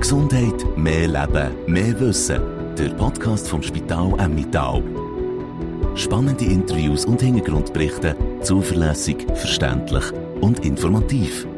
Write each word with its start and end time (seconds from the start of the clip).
Gesundheit, 0.00 0.64
mehr 0.76 1.08
Leben, 1.08 1.50
mehr 1.66 1.98
Wissen. 1.98 2.40
Der 2.78 2.90
Podcast 2.90 3.48
vom 3.48 3.60
Spital 3.62 4.12
Emmittal. 4.18 4.80
Spannende 5.96 6.44
Interviews 6.44 7.04
und 7.04 7.20
Hintergrundberichte, 7.20 8.14
zuverlässig, 8.40 9.26
verständlich 9.34 10.04
und 10.40 10.64
informativ. 10.64 11.48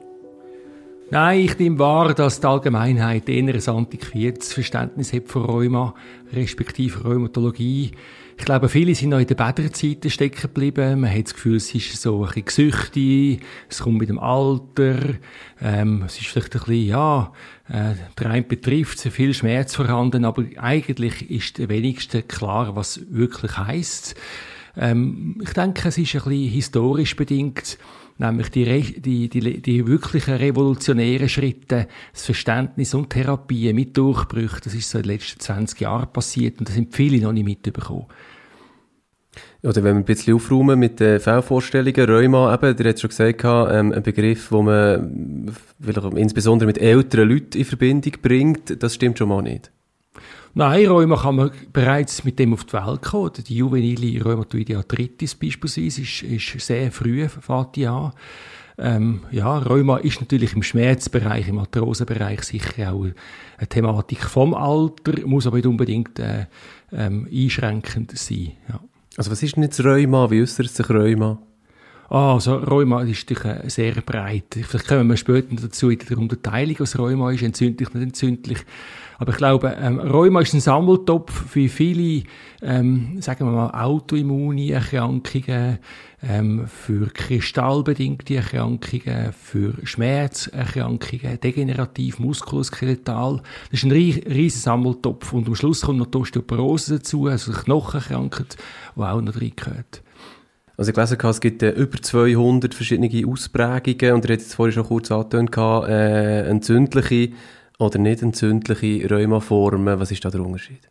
Nein, 1.12 1.38
ich 1.38 1.56
nehme 1.56 1.78
wahr, 1.78 2.12
dass 2.12 2.40
die 2.40 2.46
Allgemeinheit 2.48 3.28
eher 3.28 3.54
ein 3.54 3.68
antiquiertes 3.68 4.52
Verständnis 4.52 5.12
hat 5.12 5.28
von 5.28 5.44
Rheuma, 5.44 5.94
respektive 6.32 7.04
Rheumatologie. 7.04 7.92
Ich 8.38 8.44
glaube, 8.44 8.68
viele 8.68 8.94
sind 8.94 9.10
noch 9.10 9.18
in 9.18 9.26
der 9.26 9.34
Bäderzeiten 9.34 10.10
stecken 10.10 10.40
geblieben. 10.40 11.00
Man 11.00 11.12
hat 11.12 11.24
das 11.24 11.34
Gefühl, 11.34 11.56
es 11.56 11.74
ist 11.74 12.00
so 12.00 12.22
ein 12.22 12.26
bisschen 12.28 12.44
gesüchtig, 12.44 13.40
es 13.68 13.80
kommt 13.80 13.98
mit 13.98 14.08
dem 14.08 14.18
Alter, 14.18 15.16
ähm, 15.60 16.04
es 16.06 16.18
ist 16.18 16.28
vielleicht 16.28 16.54
ein 16.54 16.60
bisschen, 16.60 16.86
ja, 16.86 17.32
äh, 17.68 17.94
der 18.18 18.30
eine 18.30 18.42
betrifft, 18.42 19.00
sehr 19.00 19.12
viel 19.12 19.34
Schmerz 19.34 19.74
vorhanden, 19.74 20.24
aber 20.24 20.44
eigentlich 20.56 21.30
ist 21.30 21.58
der 21.58 21.68
wenigste 21.68 22.22
klar, 22.22 22.76
was 22.76 23.00
wirklich 23.10 23.58
heisst. 23.58 24.14
Ähm, 24.76 25.38
ich 25.42 25.52
denke, 25.52 25.88
es 25.88 25.98
ist 25.98 26.14
ein 26.14 26.22
bisschen 26.22 26.48
historisch 26.48 27.16
bedingt 27.16 27.76
nämlich 28.18 28.50
die, 28.50 29.00
die, 29.00 29.28
die, 29.28 29.62
die 29.62 29.86
wirklichen 29.86 30.34
revolutionären 30.34 31.28
Schritte, 31.28 31.88
das 32.12 32.24
Verständnis 32.24 32.94
und 32.94 33.10
Therapie 33.10 33.72
mit 33.72 33.96
Durchbrüchen, 33.96 34.60
das 34.64 34.74
ist 34.74 34.90
so 34.90 34.98
in 34.98 35.04
den 35.04 35.12
letzten 35.12 35.40
20 35.40 35.80
Jahren 35.80 36.12
passiert 36.12 36.58
und 36.58 36.68
das 36.68 36.74
sind 36.74 36.94
viele 36.94 37.22
noch 37.22 37.32
nicht 37.32 37.44
mitbekommen. 37.44 38.06
Oder 39.62 39.76
wenn 39.82 39.96
wir 39.96 40.02
ein 40.02 40.04
bisschen 40.04 40.34
aufräumen 40.34 40.78
mit 40.78 41.00
den 41.00 41.20
Fehlvorstellungen, 41.20 42.08
Rheuma, 42.08 42.54
eben, 42.54 42.76
der 42.76 42.88
hat 42.90 43.00
schon 43.00 43.08
gesagt, 43.08 43.42
ähm, 43.44 43.92
ein 43.92 44.02
Begriff, 44.02 44.50
wo 44.52 44.62
man 44.62 45.52
insbesondere 46.16 46.66
mit 46.66 46.78
älteren 46.78 47.28
Leuten 47.28 47.58
in 47.58 47.64
Verbindung 47.64 48.12
bringt, 48.22 48.82
das 48.82 48.94
stimmt 48.94 49.18
schon 49.18 49.28
mal 49.28 49.42
nicht. 49.42 49.72
Nein, 50.54 50.86
Rheuma 50.86 51.16
kann 51.16 51.36
man 51.36 51.50
bereits 51.72 52.24
mit 52.24 52.38
dem 52.38 52.54
auf 52.54 52.64
die 52.64 52.72
Welt 52.72 53.02
kommen. 53.02 53.32
Die 53.46 53.56
juvenile 53.56 54.24
Rheumatoide 54.24 54.76
Arthritis 54.76 55.34
beispielsweise 55.34 56.02
ist, 56.02 56.22
ist 56.22 56.66
sehr 56.66 56.90
früh, 56.90 57.28
fängt 57.28 57.76
die 57.76 57.86
an. 57.86 58.12
Ähm, 58.80 59.22
ja, 59.32 59.58
Rheuma 59.58 59.98
ist 59.98 60.20
natürlich 60.20 60.54
im 60.54 60.62
Schmerzbereich, 60.62 61.48
im 61.48 61.58
Arthrosebereich 61.58 62.42
sicher 62.44 62.92
auch 62.92 63.06
eine 63.56 63.68
Thematik 63.68 64.22
vom 64.22 64.54
Alter, 64.54 65.26
muss 65.26 65.48
aber 65.48 65.56
nicht 65.56 65.66
unbedingt 65.66 66.18
äh, 66.20 66.46
ähm, 66.92 67.28
einschränkend 67.32 68.16
sein. 68.16 68.52
Ja. 68.68 68.80
Also 69.16 69.32
was 69.32 69.42
ist 69.42 69.56
denn 69.56 69.64
jetzt 69.64 69.84
Rheuma? 69.84 70.30
Wie 70.30 70.42
äußert 70.42 70.70
sich 70.70 70.88
Rheuma? 70.88 71.38
Ah, 72.10 72.34
also 72.34 72.56
Rheuma 72.56 73.02
ist 73.02 73.28
natürlich 73.28 73.44
äh, 73.44 73.68
sehr 73.68 73.92
breit. 74.00 74.58
Vielleicht 74.62 74.88
kommen 74.88 75.08
wir 75.08 75.16
später 75.18 75.54
dazu 75.54 75.90
in 75.90 75.98
der 75.98 76.16
Unterteilung, 76.16 76.76
was 76.78 76.98
Rheuma 76.98 77.32
ist, 77.32 77.42
entzündlich, 77.42 77.92
nicht 77.92 78.02
entzündlich. 78.02 78.58
Aber 79.18 79.32
ich 79.32 79.36
glaube, 79.36 79.76
ähm, 79.78 79.98
Rheuma 79.98 80.40
ist 80.40 80.54
ein 80.54 80.60
Sammeltopf 80.60 81.50
für 81.50 81.68
viele, 81.68 82.22
ähm, 82.62 83.20
sagen 83.20 83.44
wir 83.44 83.52
mal, 83.52 83.70
autoimmune 83.70 84.70
Erkrankungen, 84.70 85.80
ähm, 86.22 86.66
für 86.66 87.08
kristallbedingte 87.08 88.36
Erkrankungen, 88.36 89.34
für 89.34 89.74
Schmerzerkrankungen, 89.84 91.40
degenerativ, 91.40 92.20
muskuloskeletal. 92.20 93.42
Das 93.70 93.82
ist 93.82 93.84
ein 93.84 93.92
riesiger 93.92 94.62
Sammeltopf. 94.62 95.32
Und 95.34 95.46
am 95.46 95.54
Schluss 95.56 95.82
kommt 95.82 95.98
noch 95.98 96.06
die 96.06 96.16
Osteoporose 96.16 96.98
dazu, 96.98 97.26
also 97.26 97.52
Knochenkrankheit, 97.52 98.56
die 98.96 99.00
auch 99.00 99.20
noch 99.20 99.38
reingehört. 99.38 100.02
Also 100.78 100.92
ich 100.92 100.94
gelesen 100.94 101.18
habe, 101.18 101.30
es 101.30 101.40
gibt 101.40 101.62
äh, 101.64 101.70
über 101.70 102.00
200 102.00 102.72
verschiedene 102.72 103.26
Ausprägungen 103.26 104.14
und 104.14 104.24
ihr 104.24 104.30
habt 104.30 104.42
jetzt 104.42 104.54
vorhin 104.54 104.74
schon 104.74 104.84
kurz 104.84 105.10
angetönt, 105.10 105.56
äh, 105.88 106.48
entzündliche 106.48 107.32
oder 107.80 107.98
nicht 107.98 108.22
entzündliche 108.22 109.10
Rheumaformen. 109.10 109.98
Was 109.98 110.12
ist 110.12 110.24
da 110.24 110.30
der 110.30 110.40
Unterschied? 110.40 110.88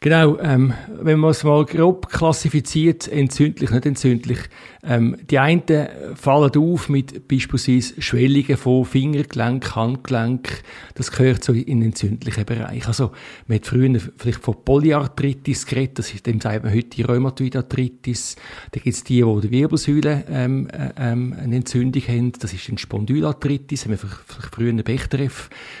Genau, 0.00 0.38
ähm, 0.38 0.74
wenn 1.00 1.18
man 1.18 1.30
es 1.30 1.42
mal 1.42 1.64
grob 1.64 2.08
klassifiziert, 2.08 3.08
entzündlich, 3.08 3.70
nicht 3.70 3.84
entzündlich, 3.84 4.38
ähm, 4.84 5.16
die 5.28 5.40
einen 5.40 5.88
fallen 6.14 6.52
auf 6.56 6.88
mit 6.88 7.26
beispielsweise 7.26 8.00
Schwellungen 8.00 8.56
von 8.56 8.84
Fingergelenk, 8.84 9.74
Handgelenk, 9.74 10.62
das 10.94 11.10
gehört 11.10 11.42
so 11.42 11.52
in 11.52 11.80
den 11.80 11.82
entzündlichen 11.82 12.44
Bereich. 12.44 12.86
Also, 12.86 13.10
man 13.48 13.56
hat 13.56 13.66
früher 13.66 14.00
vielleicht 14.16 14.40
von 14.40 14.62
Polyarthritis 14.64 15.66
geredet, 15.66 15.98
das 15.98 16.14
ist, 16.14 16.26
dem 16.26 16.40
sagt 16.40 16.62
man 16.62 16.72
heute 16.72 17.04
Rheumatoidarthritis. 17.04 18.36
Da 18.70 18.80
gibt 18.80 18.94
es 18.94 19.02
die, 19.02 19.24
die 19.24 19.40
die 19.40 19.50
Wirbelsäule 19.50 20.24
ähm, 20.30 20.68
äh, 20.68 20.90
ähm, 20.96 21.34
eine 21.36 21.56
Entzündung 21.56 22.02
haben, 22.02 22.32
das 22.38 22.52
ist 22.52 22.68
eine 22.68 22.78
Spondylarthritis, 22.78 23.82
haben 23.82 23.90
wir 23.90 23.98
vielleicht 23.98 24.54
früher 24.54 24.72
Bechterew 24.74 25.32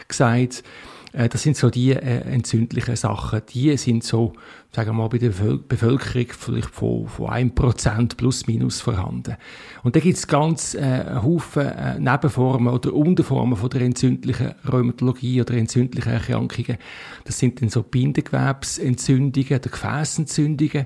gesagt. 0.08 0.64
Äh, 1.12 1.28
das 1.28 1.42
sind 1.42 1.56
so 1.56 1.70
die 1.70 1.92
äh, 1.92 2.20
entzündlichen 2.32 2.96
Sachen. 2.96 3.42
Die 3.52 3.76
sind 3.76 4.04
so, 4.04 4.32
sagen 4.72 4.90
wir 4.90 4.94
mal, 4.94 5.08
bei 5.08 5.18
der 5.18 5.30
Bevölkerung 5.30 6.26
vielleicht 6.30 6.70
von, 6.70 7.08
von 7.08 7.28
1% 7.28 8.16
plus 8.16 8.46
minus 8.46 8.80
vorhanden. 8.80 9.36
Und 9.82 9.96
da 9.96 10.00
gibt 10.00 10.18
es 10.18 10.26
ganz 10.26 10.74
äh, 10.74 11.04
Haufen 11.22 11.66
äh, 11.66 11.98
Nebenformen 11.98 12.72
oder 12.72 12.92
Unterformen 12.92 13.56
von 13.56 13.70
der 13.70 13.82
entzündlichen 13.82 14.54
Rheumatologie 14.70 15.40
oder 15.40 15.54
entzündlichen 15.54 16.12
Erkrankungen. 16.12 16.78
Das 17.24 17.38
sind 17.38 17.60
dann 17.60 17.68
so 17.68 17.82
Bindegewebsentzündungen 17.82 19.58
oder 19.58 19.70
Gefäßentzündungen. 19.70 20.84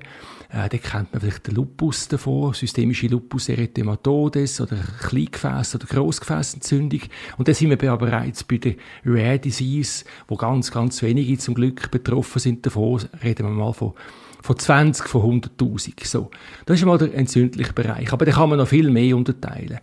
Äh, 0.53 0.69
da 0.69 0.77
kennt 0.77 1.11
man 1.11 1.21
vielleicht 1.21 1.47
den 1.47 1.55
Lupus 1.55 2.07
davor, 2.07 2.53
systemische 2.53 3.07
Lupus 3.07 3.49
erythematodes 3.49 4.61
oder 4.61 4.77
Kleingefäß- 5.01 5.75
oder 5.75 5.87
Grossgefäßentzündung. 5.87 7.01
Und 7.37 7.47
dann 7.47 7.55
sind 7.55 7.71
wir 7.71 7.77
bereits 7.77 8.43
bei 8.43 8.57
der 8.57 8.75
Rare 9.03 9.39
Disease, 9.39 10.05
wo 10.27 10.35
ganz, 10.35 10.69
ganz 10.69 11.01
wenige 11.01 11.39
zum 11.39 11.55
Glück 11.55 11.89
betroffen 11.89 12.37
sind 12.37 12.65
davon. 12.65 13.01
Reden 13.23 13.47
wir 13.47 13.51
mal 13.51 13.73
von 13.73 13.93
von 14.43 14.59
20, 14.59 15.07
von 15.07 15.41
100.000. 15.41 16.05
So. 16.05 16.29
Das 16.65 16.77
ist 16.77 16.85
mal 16.85 16.97
der 16.97 17.15
entzündliche 17.15 17.71
Bereich. 17.71 18.11
Aber 18.11 18.25
da 18.25 18.33
kann 18.33 18.49
man 18.49 18.57
noch 18.59 18.67
viel 18.67 18.89
mehr 18.89 19.15
unterteilen. 19.15 19.79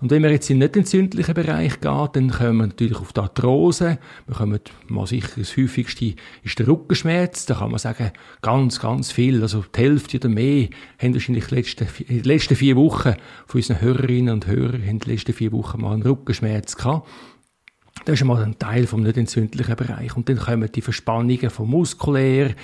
Und 0.00 0.10
wenn 0.10 0.22
man 0.22 0.30
jetzt 0.30 0.48
in 0.48 0.58
den 0.58 0.66
nicht 0.66 0.76
entzündlichen 0.76 1.34
Bereich 1.34 1.80
geht, 1.80 2.16
dann 2.16 2.30
kommen 2.30 2.56
wir 2.56 2.66
natürlich 2.68 2.96
auf 2.96 3.12
die 3.12 3.20
Arthrose. 3.20 3.98
Wir 4.26 4.34
kommen, 4.34 4.60
mal 4.88 5.06
sicher, 5.06 5.28
das 5.36 5.56
häufigste 5.56 6.14
ist 6.42 6.58
der 6.58 6.68
Rückenschmerz. 6.68 7.44
Da 7.46 7.54
kann 7.54 7.70
man 7.70 7.78
sagen, 7.78 8.10
ganz, 8.40 8.80
ganz 8.80 9.12
viel, 9.12 9.42
also 9.42 9.62
die 9.76 9.80
Hälfte 9.80 10.16
oder 10.16 10.28
mehr, 10.30 10.68
haben 10.98 11.12
wahrscheinlich 11.12 11.46
die 11.46 11.54
letzten, 11.54 11.86
in 12.08 12.16
den 12.18 12.24
letzten 12.24 12.56
vier 12.56 12.76
Wochen 12.76 13.14
von 13.46 13.58
unseren 13.58 13.80
Hörerinnen 13.80 14.32
und 14.32 14.46
Hörern 14.46 14.82
in 14.82 14.98
den 15.00 15.10
letzten 15.10 15.34
vier 15.34 15.52
Wochen 15.52 15.82
mal 15.82 15.92
einen 15.92 16.02
Rückenschmerz 16.02 16.76
gehabt. 16.76 17.06
Das 18.04 18.14
ist 18.18 18.24
mal 18.24 18.42
ein 18.42 18.58
Teil 18.58 18.86
vom 18.86 19.02
nicht 19.02 19.18
entzündlichen 19.18 19.76
Bereich. 19.76 20.16
Und 20.16 20.28
dann 20.28 20.38
kommen 20.38 20.70
die 20.72 20.80
Verspannungen 20.80 21.50
vom 21.50 21.70
Muskulär. 21.70 22.54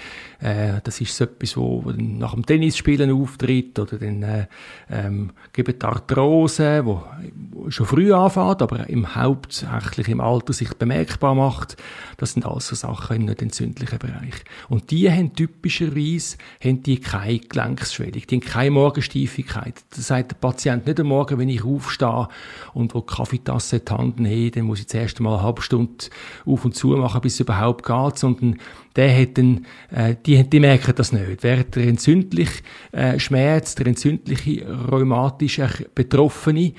Äh, 0.40 0.80
das 0.82 1.00
ist 1.00 1.14
so 1.14 1.24
etwas, 1.24 1.56
wo, 1.56 1.92
nach 1.94 2.34
dem 2.34 2.46
Tennisspielen 2.46 3.10
auftritt. 3.10 3.78
Oder 3.78 3.98
dann 3.98 4.22
äh, 4.22 4.46
ähm, 4.90 5.32
gibt 5.52 5.82
die 5.82 5.86
Arthrose, 5.86 6.84
wo 6.86 7.04
schon 7.68 7.86
früh 7.86 8.12
anfängt, 8.14 8.62
aber 8.62 8.88
im 8.88 9.14
hauptsächlich 9.14 10.08
im 10.08 10.20
Alter 10.20 10.54
sich 10.54 10.72
bemerkbar 10.74 11.34
macht. 11.34 11.76
Das 12.16 12.32
sind 12.32 12.46
alles 12.46 12.68
so 12.68 12.74
Sachen 12.76 13.16
im 13.16 13.24
nicht 13.26 13.42
entzündlichen 13.42 13.98
Bereich. 13.98 14.34
Und 14.68 14.90
die 14.90 15.10
haben 15.10 15.34
typischerweise 15.34 16.38
haben 16.64 16.82
die 16.82 16.98
keine 16.98 17.40
Gelenksschwellung, 17.40 18.22
die 18.28 18.36
haben 18.36 18.40
keine 18.40 18.70
Morgensteifigkeit. 18.70 19.74
Das 19.90 20.06
sagt 20.06 20.30
der 20.30 20.36
Patient 20.36 20.86
nicht 20.86 20.98
am 20.98 21.08
Morgen, 21.08 21.38
wenn 21.38 21.48
ich 21.48 21.64
aufstehe 21.64 22.28
und 22.72 22.94
wo 22.94 23.00
die 23.00 23.14
Kaffeetasse 23.14 23.76
in 23.76 23.84
die 23.84 23.92
Hand 23.92 24.20
nehme, 24.20 24.50
dann 24.50 24.64
muss 24.64 24.80
ich 24.80 24.88
zuerst 24.88 25.15
mal 25.20 25.34
eine 25.34 25.42
halbe 25.42 25.62
Stunde 25.62 26.06
auf 26.44 26.64
und 26.64 26.74
zu 26.74 26.88
machen, 26.88 27.20
bis 27.20 27.34
es 27.34 27.40
überhaupt 27.40 27.84
geht, 27.84 28.18
sondern 28.18 28.58
der 28.96 29.20
hat 29.20 29.38
dann, 29.38 29.66
äh, 29.90 30.16
die, 30.24 30.42
die 30.48 30.60
merken 30.60 30.94
das 30.96 31.12
nicht. 31.12 31.42
Während 31.42 31.76
der 31.76 31.86
entzündliche 31.86 32.62
äh, 32.92 33.18
Schmerz, 33.18 33.74
der 33.74 33.86
entzündliche 33.86 34.66
rheumatische 34.90 35.68
Betroffene, 35.94 36.72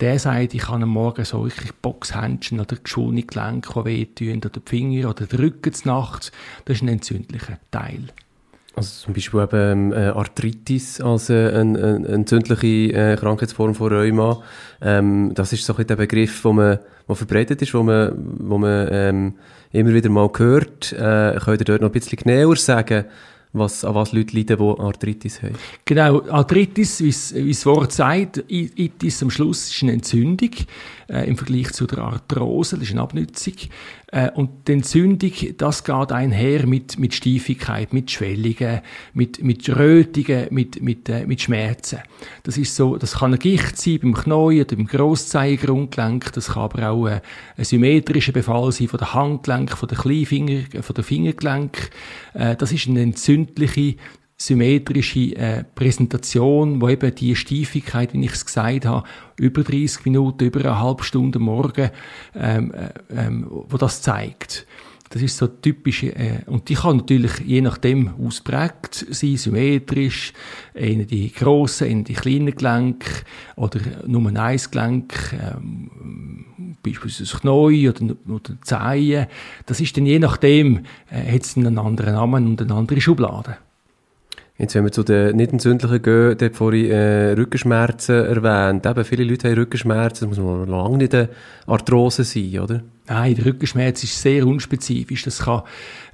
der 0.00 0.18
sagt, 0.18 0.54
ich 0.54 0.68
habe 0.68 0.82
am 0.82 0.88
Morgen 0.88 1.24
so 1.24 1.44
wirklich 1.44 1.72
Boxhändchen 1.74 2.58
oder 2.58 2.76
geschwollene 2.76 3.22
Gelenke, 3.22 3.72
die 3.72 3.84
wehtun, 3.84 4.36
oder 4.38 4.48
die 4.48 4.60
Finger 4.64 5.10
oder 5.10 5.26
der 5.26 5.38
Rücken 5.38 5.72
zur 5.72 5.92
Nacht. 5.92 6.32
Das 6.64 6.76
ist 6.76 6.82
ein 6.82 6.88
entzündlicher 6.88 7.58
Teil. 7.70 8.08
Also 8.74 9.04
zum 9.04 9.14
Beispiel 9.14 9.42
eben 9.42 9.92
äh, 9.92 10.12
Arthritis 10.14 11.00
als 11.00 11.28
äh, 11.28 11.52
eine, 11.54 12.06
entzündliche 12.08 12.92
äh, 12.94 13.16
Krankheitsform 13.16 13.74
von 13.74 13.92
Rheuma. 13.92 14.42
Ähm, 14.80 15.32
das 15.34 15.52
ist 15.52 15.66
so 15.66 15.76
ein 15.76 15.86
der 15.86 15.96
Begriff, 15.96 16.42
wo 16.44 16.52
man, 16.52 16.78
wo 17.12 17.14
verbreitet 17.14 17.60
ist, 17.60 17.74
wo 17.74 17.82
man, 17.82 18.12
wo 18.38 18.56
man 18.56 18.88
ähm, 18.90 19.34
immer 19.70 19.92
wieder 19.92 20.08
mal 20.08 20.30
hört. 20.34 20.92
Äh, 20.92 21.38
könnt 21.44 21.60
ihr 21.60 21.64
dort 21.66 21.82
noch 21.82 21.90
ein 21.90 21.92
bisschen 21.92 22.18
genauer 22.18 22.56
sagen, 22.56 23.04
was, 23.52 23.84
an 23.84 23.94
was 23.94 24.12
Leute 24.12 24.34
leiden, 24.34 24.56
die 24.56 24.80
Arthritis 24.80 25.42
haben. 25.42 25.54
Genau, 25.84 26.22
Arthritis, 26.30 27.02
wie 27.02 27.50
das 27.50 27.66
Wort 27.66 27.92
sagt, 27.92 28.42
Itis 28.48 29.22
am 29.22 29.30
Schluss 29.30 29.70
ist 29.70 29.82
eine 29.82 29.92
Entzündung 29.92 30.50
äh, 31.12 31.28
im 31.28 31.36
Vergleich 31.36 31.72
zu 31.72 31.86
der 31.86 31.98
Arthrose, 31.98 32.76
das 32.76 32.86
ist 32.86 32.92
eine 32.92 33.02
Abnützung. 33.02 33.54
Äh, 34.08 34.30
und 34.30 34.66
die 34.66 34.72
Entzündung, 34.72 35.32
das 35.58 35.84
geht 35.84 36.12
einher 36.12 36.66
mit, 36.66 36.98
mit 36.98 37.14
Steifigkeit, 37.14 37.92
mit 37.92 38.10
Schwellungen, 38.10 38.80
mit, 39.12 39.42
mit 39.42 39.68
Rötungen, 39.68 40.46
mit, 40.50 40.82
mit, 40.82 41.08
äh, 41.08 41.26
mit 41.26 41.42
Schmerzen. 41.42 41.98
Das 42.42 42.56
ist 42.56 42.74
so, 42.74 42.96
das 42.96 43.18
kann 43.18 43.34
ein 43.34 43.38
Gicht 43.38 43.78
sein 43.78 44.00
beim 44.00 44.14
Knie 44.14 44.60
oder 44.62 44.76
beim 44.76 44.86
Grosszeigergrundgelenk, 44.86 46.32
das 46.32 46.48
kann 46.48 46.62
aber 46.62 46.90
auch 46.90 47.06
äh, 47.06 47.20
ein 47.56 47.64
symmetrischer 47.64 48.32
Befall 48.32 48.72
sein 48.72 48.88
von 48.88 48.98
der 48.98 49.14
Handgelenk, 49.14 49.76
von 49.76 49.88
der 49.88 49.98
Kleinfinger, 49.98 50.82
von 50.82 50.94
der 50.94 51.04
Fingergelenk. 51.04 51.90
Äh, 52.34 52.56
das 52.56 52.72
ist 52.72 52.88
eine 52.88 53.02
entzündliche 53.02 53.96
symmetrische 54.46 55.36
äh, 55.36 55.64
Präsentation, 55.74 56.80
wo 56.80 56.88
eben 56.88 57.14
die 57.14 57.36
Steifigkeit, 57.36 58.12
wie 58.12 58.24
ich 58.24 58.32
es 58.32 58.46
gesagt 58.46 58.86
habe, 58.86 59.06
über 59.38 59.62
30 59.62 60.04
Minuten, 60.04 60.44
über 60.44 60.60
eine 60.60 60.80
halbe 60.80 61.04
Stunde 61.04 61.38
morgen, 61.38 61.90
ähm, 62.34 62.72
äh, 62.72 62.90
ähm, 63.10 63.46
wo 63.50 63.76
das 63.76 64.02
zeigt. 64.02 64.66
Das 65.10 65.20
ist 65.20 65.36
so 65.36 65.46
typisch, 65.46 66.04
äh, 66.04 66.40
und 66.46 66.70
die 66.70 66.74
kann 66.74 66.96
natürlich 66.96 67.38
je 67.40 67.60
nachdem 67.60 68.14
ausprägt 68.18 69.06
sein, 69.10 69.36
symmetrisch, 69.36 70.32
in 70.72 71.06
die 71.06 71.30
grossen, 71.30 71.86
in 71.88 72.04
die 72.04 72.14
kleinen 72.14 72.54
Gelenke 72.56 73.10
oder 73.56 73.78
nur 74.06 74.26
ein 74.26 74.60
Gelenk, 74.70 75.34
ähm, 75.34 76.76
beispielsweise 76.82 77.30
das 77.30 77.40
Knie 77.40 77.90
oder, 77.90 78.16
oder 78.26 78.60
Zehen. 78.62 79.26
Das 79.66 79.80
ist 79.80 79.96
dann 79.98 80.06
je 80.06 80.18
nachdem, 80.18 80.86
äh, 81.10 81.34
hat 81.34 81.42
es 81.42 81.58
einen 81.58 81.78
anderen 81.78 82.14
Namen 82.14 82.46
und 82.46 82.62
eine 82.62 82.74
andere 82.74 83.00
Schublade. 83.00 83.58
Jetzt, 84.58 84.74
wenn 84.74 84.84
wir 84.84 84.92
zu 84.92 85.02
den 85.02 85.36
nicht 85.36 85.52
entzündlichen 85.52 86.02
gehen, 86.02 86.36
dort 86.38 86.54
vorhin 86.56 86.90
äh, 86.90 87.32
Rückenschmerzen 87.32 88.26
erwähnt. 88.26 88.86
Eben, 88.86 89.04
viele 89.04 89.24
Leute 89.24 89.48
haben 89.48 89.58
Rückenschmerzen, 89.58 90.28
das 90.28 90.38
muss 90.38 90.46
man 90.46 90.68
lange 90.68 90.98
nicht 90.98 91.14
eine 91.14 91.30
Arthrose 91.66 92.24
sein, 92.24 92.58
oder? 92.60 92.82
Nein, 93.12 93.34
der 93.34 93.44
Rückenschmerz 93.44 94.02
ist 94.04 94.22
sehr 94.22 94.46
unspezifisch. 94.46 95.24
Das 95.24 95.40
kann, 95.40 95.64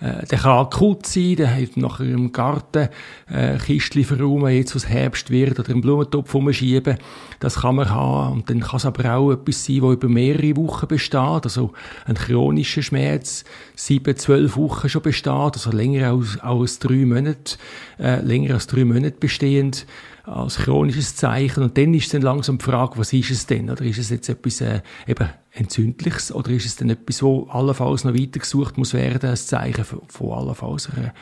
äh, 0.01 0.27
der 0.27 0.39
kann 0.39 0.59
akut 0.59 1.07
sein, 1.07 1.37
der 1.37 1.55
hat 1.55 1.77
nachher 1.77 2.07
im 2.07 2.33
Garten 2.33 2.89
äh, 3.31 3.57
Kistchen 3.57 4.03
verräumen, 4.03 4.53
jetzt 4.53 4.75
was 4.75 4.89
Herbst 4.89 5.31
wird, 5.31 5.61
oder 5.61 5.71
einen 5.71 5.81
Blumentopf 5.81 6.35
umschieben. 6.35 6.99
Das 7.39 7.61
kann 7.61 7.77
man 7.77 7.89
haben. 7.89 8.33
Und 8.33 8.51
dann 8.51 8.59
kann 8.59 8.79
es 8.79 8.85
aber 8.85 9.15
auch 9.15 9.31
etwas 9.31 9.65
sein, 9.65 9.81
das 9.81 9.93
über 9.93 10.09
mehrere 10.09 10.57
Wochen 10.57 10.89
besteht. 10.89 11.45
Also 11.45 11.73
ein 12.05 12.17
chronischer 12.17 12.83
Schmerz, 12.83 13.45
sieben, 13.77 14.17
zwölf 14.17 14.57
Wochen 14.57 14.89
schon 14.89 15.03
besteht, 15.03 15.31
also 15.31 15.71
länger 15.71 16.11
als, 16.11 16.41
als 16.41 16.81
drei 16.81 17.07
Monate, 17.07 17.59
äh, 18.01 18.21
länger 18.23 18.55
als 18.55 18.67
drei 18.67 18.85
Monate 18.85 19.19
bestehend 19.21 19.87
als 20.25 20.57
chronisches 20.57 21.15
Zeichen. 21.15 21.63
Und 21.63 21.79
dann 21.79 21.95
ist 21.95 22.13
dann 22.13 22.23
langsam 22.23 22.59
die 22.59 22.65
Frage, 22.65 22.99
was 22.99 23.13
ist 23.13 23.31
es 23.31 23.47
denn? 23.47 23.71
Oder 23.71 23.85
ist 23.85 23.99
es 23.99 24.11
jetzt 24.11 24.29
etwas 24.29 24.61
äh, 24.61 24.81
eben 25.07 25.29
Entzündliches 25.59 26.33
oder 26.33 26.51
ist 26.51 26.67
es 26.67 26.77
denn 26.77 26.91
etwas, 26.91 27.23
wo 27.23 27.45
allenfalls 27.51 28.05
noch 28.05 28.15
weiter 28.15 28.41
gesucht 28.41 28.79
muss 28.79 28.95
werden, 28.95 29.31
als 29.31 29.47
Zeichen 29.47 29.85
von, 29.85 30.33
allenfalls 30.33 30.89
einer 30.91 31.15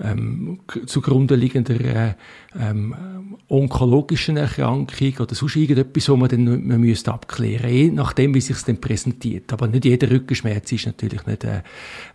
ähm, 0.00 0.60
zugrunde 0.86 1.34
liegender 1.34 1.80
äh, 1.80 2.14
ähm, 2.58 2.94
onkologischen 3.48 4.36
Erkrankung 4.36 5.14
oder 5.18 5.34
sonst 5.34 5.56
irgendetwas, 5.56 6.08
wo 6.08 6.16
man 6.16 6.28
dann 6.28 6.66
man 6.66 6.80
müsste 6.80 7.12
abklären, 7.12 7.70
je 7.70 7.90
nachdem, 7.90 8.34
wie 8.34 8.40
sich 8.40 8.56
es 8.56 8.64
dann 8.64 8.80
präsentiert. 8.80 9.52
Aber 9.52 9.66
nicht 9.68 9.84
jeder 9.84 10.10
Rückenschmerz 10.10 10.70
ist 10.72 10.86
natürlich 10.86 11.26
nicht, 11.26 11.44
äh, 11.44 11.62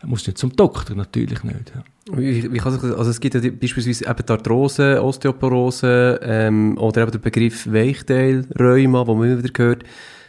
muss 0.04 0.28
nicht 0.28 0.38
zum 0.38 0.56
Doktor, 0.56 0.96
natürlich 0.96 1.44
nicht. 1.44 1.74
Ja. 1.74 1.84
Wie, 2.18 2.54
wie 2.54 2.58
kann 2.60 2.72
sich 2.72 2.84
also 2.84 3.10
es 3.10 3.20
gibt 3.20 3.34
ja 3.34 3.42
beispielsweise 3.42 4.06
eben 4.06 4.26
die 4.28 4.32
Arthrose, 4.32 5.04
Osteoporose 5.04 6.20
ähm, 6.22 6.78
oder 6.78 7.02
eben 7.02 7.12
der 7.12 7.20
Begriff 7.20 7.66
Weichteil, 7.66 8.46
Rheuma, 8.60 9.08
wo 9.08 9.16
man 9.16 9.32
immer 9.32 9.44
wieder 9.44 9.64
hört, 9.64 9.84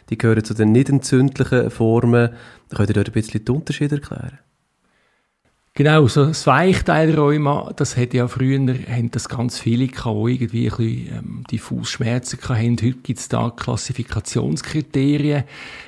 die 0.09 0.17
gehören 0.17 0.43
zu 0.43 0.53
den 0.53 0.71
nicht 0.71 0.89
entzündlichen 0.89 1.69
Formen. 1.69 2.29
Könnt 2.73 2.89
ihr 2.89 2.93
dort 2.93 3.09
ein 3.09 3.13
bisschen 3.13 3.43
die 3.43 3.51
Unterschiede 3.51 3.95
erklären? 3.95 4.39
Genau, 5.77 6.07
so 6.07 6.25
das 6.25 6.47
Weichteilrheuma, 6.47 7.71
das 7.75 7.97
hat 7.97 8.15
ja 8.15 8.27
früher, 8.27 8.57
haben 8.57 9.11
das 9.11 9.29
ganz 9.29 9.59
viele 9.59 9.85
gehabt, 9.85 10.27
die 10.27 10.33
irgendwie 10.33 10.71
ein 10.71 10.75
bisschen 10.75 11.17
ähm, 11.19 11.43
diffus 11.51 11.91
Schmerzen 11.91 12.39
hatten. 12.41 12.77
Heute 12.81 12.93
gibt 12.93 13.19
es 13.19 13.29
da 13.29 13.51
Klassifikationskriterien. 13.51 15.43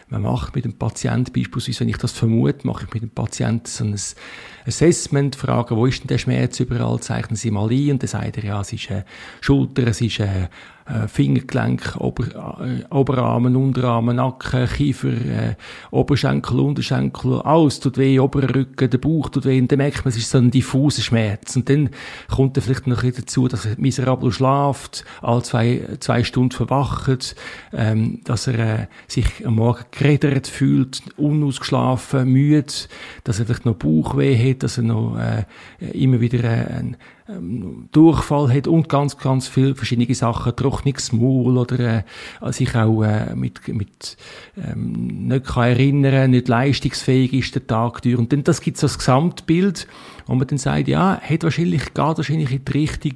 Man 0.09 0.21
macht 0.21 0.53
mit 0.53 0.65
dem 0.65 0.77
Patienten 0.77 1.33
beispielsweise, 1.33 1.79
wenn 1.79 1.89
ich 1.89 1.97
das 1.97 2.11
vermute, 2.11 2.67
mache 2.67 2.85
ich 2.85 2.93
mit 2.93 3.01
dem 3.01 3.09
Patienten 3.09 3.65
so 3.65 3.83
ein 3.83 3.99
Assessment, 4.67 5.35
frage, 5.35 5.75
wo 5.75 5.87
ist 5.87 6.01
denn 6.01 6.07
der 6.07 6.19
Schmerz 6.19 6.59
überall, 6.59 6.99
zeichnen 6.99 7.35
Sie 7.35 7.49
mal 7.49 7.71
ein 7.71 7.93
und 7.93 8.03
dann 8.03 8.09
sagt 8.09 8.37
er, 8.37 8.43
ja, 8.43 8.61
es 8.61 8.71
ist 8.71 8.91
äh, 8.91 9.05
Schulter, 9.41 9.87
es 9.87 10.01
ist 10.01 10.19
äh, 10.19 10.49
äh, 10.89 11.07
Fingergelenk, 11.07 11.95
Ober, 11.99 12.59
äh, 12.61 12.93
Oberarmen, 12.93 13.55
Unterarmen, 13.55 14.15
Nacken, 14.17 14.67
Kiefer, 14.67 15.09
äh, 15.09 15.55
Oberschenkel, 15.91 16.59
Unterschenkel, 16.59 17.41
alles 17.41 17.79
tut 17.79 17.97
weh, 17.97 18.19
oberer 18.19 18.55
Rücken, 18.55 18.89
der 18.89 18.97
Bauch 18.97 19.29
tut 19.29 19.45
weh, 19.45 19.59
und 19.59 19.71
dann 19.71 19.77
merkt 19.77 20.03
man, 20.03 20.09
es 20.09 20.17
ist 20.17 20.31
so 20.31 20.39
ein 20.39 20.51
diffuser 20.51 21.01
Schmerz. 21.01 21.55
Und 21.55 21.69
dann 21.69 21.89
kommt 22.33 22.57
er 22.57 22.63
vielleicht 22.63 22.87
noch 22.87 23.03
dazu, 23.03 23.47
dass 23.47 23.65
er 23.65 23.75
miserabel 23.77 24.31
schlaft, 24.31 25.05
alle 25.21 25.43
zwei, 25.43 25.81
zwei 25.99 26.23
Stunden 26.23 26.51
verwacht, 26.51 27.35
ähm, 27.73 28.21
dass 28.23 28.47
er 28.47 28.59
äh, 28.59 28.87
sich 29.07 29.45
am 29.45 29.55
Morgen 29.55 29.85
gereddert 29.91 30.47
fühlt, 30.47 31.01
unausgeschlafen, 31.17 32.29
müde, 32.29 32.73
dass 33.23 33.39
er 33.39 33.45
vielleicht 33.45 33.65
noch 33.65 33.75
Bauchweh 33.75 34.51
hat, 34.51 34.63
dass 34.63 34.77
er 34.77 34.83
noch 34.83 35.17
äh, 35.17 35.43
immer 35.91 36.19
wieder 36.19 36.43
äh, 36.43 36.73
ein 36.73 36.97
ähm, 37.29 37.89
Durchfall 37.91 38.51
hat 38.53 38.67
und 38.67 38.89
ganz, 38.89 39.17
ganz 39.17 39.47
viele 39.47 39.75
verschiedene 39.75 40.13
Sachen, 40.15 40.55
trockenes 40.55 41.11
Maul 41.11 41.57
oder 41.57 41.99
äh, 41.99 42.03
sich 42.51 42.75
auch 42.75 43.03
äh, 43.03 43.35
mit, 43.35 43.67
mit 43.67 44.17
ähm, 44.57 45.27
nicht 45.27 45.45
kann 45.45 45.69
erinnern, 45.69 46.31
nicht 46.31 46.47
leistungsfähig 46.47 47.33
ist 47.33 47.55
der 47.55 47.67
Tag 47.67 48.01
durch. 48.01 48.17
Und 48.17 48.33
dann 48.33 48.43
das 48.43 48.61
gibt 48.61 48.77
so 48.77 48.87
das 48.87 48.97
Gesamtbild, 48.97 49.87
wo 50.29 50.35
man 50.35 50.45
dann 50.45 50.59
sagt, 50.59 50.87
ja, 50.87 51.19
hat 51.19 51.43
wahrscheinlich, 51.43 51.85
geht 51.85 51.97
wahrscheinlich 51.97 52.51
in 52.51 52.63
die 52.63 52.71
Richtung 52.71 53.13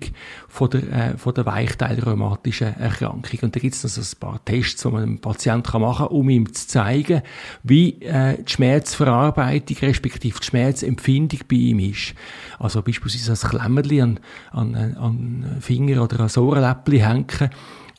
von 0.48 0.69
der, 0.71 0.81
äh, 1.12 1.18
von 1.18 1.31
der 1.36 1.45
weichteilrheumatischen 1.45 2.75
Erkrankung. 2.80 3.39
Und 3.44 3.56
da 3.56 3.60
gibt 3.60 3.75
es 3.75 3.83
also 3.83 4.01
ein 4.01 4.19
paar 4.19 4.44
Tests, 4.44 4.81
die 4.81 4.88
man 4.88 5.04
einem 5.04 5.19
Patienten 5.19 5.80
machen 5.80 6.07
kann, 6.07 6.18
um 6.18 6.27
ihm 6.30 6.51
zu 6.51 6.68
zeigen, 6.68 7.21
wie 7.62 8.01
äh, 8.01 8.42
die 8.42 8.51
Schmerzverarbeitung 8.51 9.77
respektive 9.84 10.39
die 10.39 10.46
Schmerzempfindung 10.46 11.41
bei 11.48 11.55
ihm 11.55 11.79
ist. 11.79 12.15
Also 12.58 12.82
beispielsweise 12.82 13.46
ein 13.46 13.50
Klemmerli 13.51 14.01
an, 14.01 14.20
an, 14.50 14.75
an 14.75 15.58
Finger 15.60 16.01
oder 16.01 16.20
an 16.20 16.32
Ohrenläppchen 16.36 17.00
hängen 17.00 17.51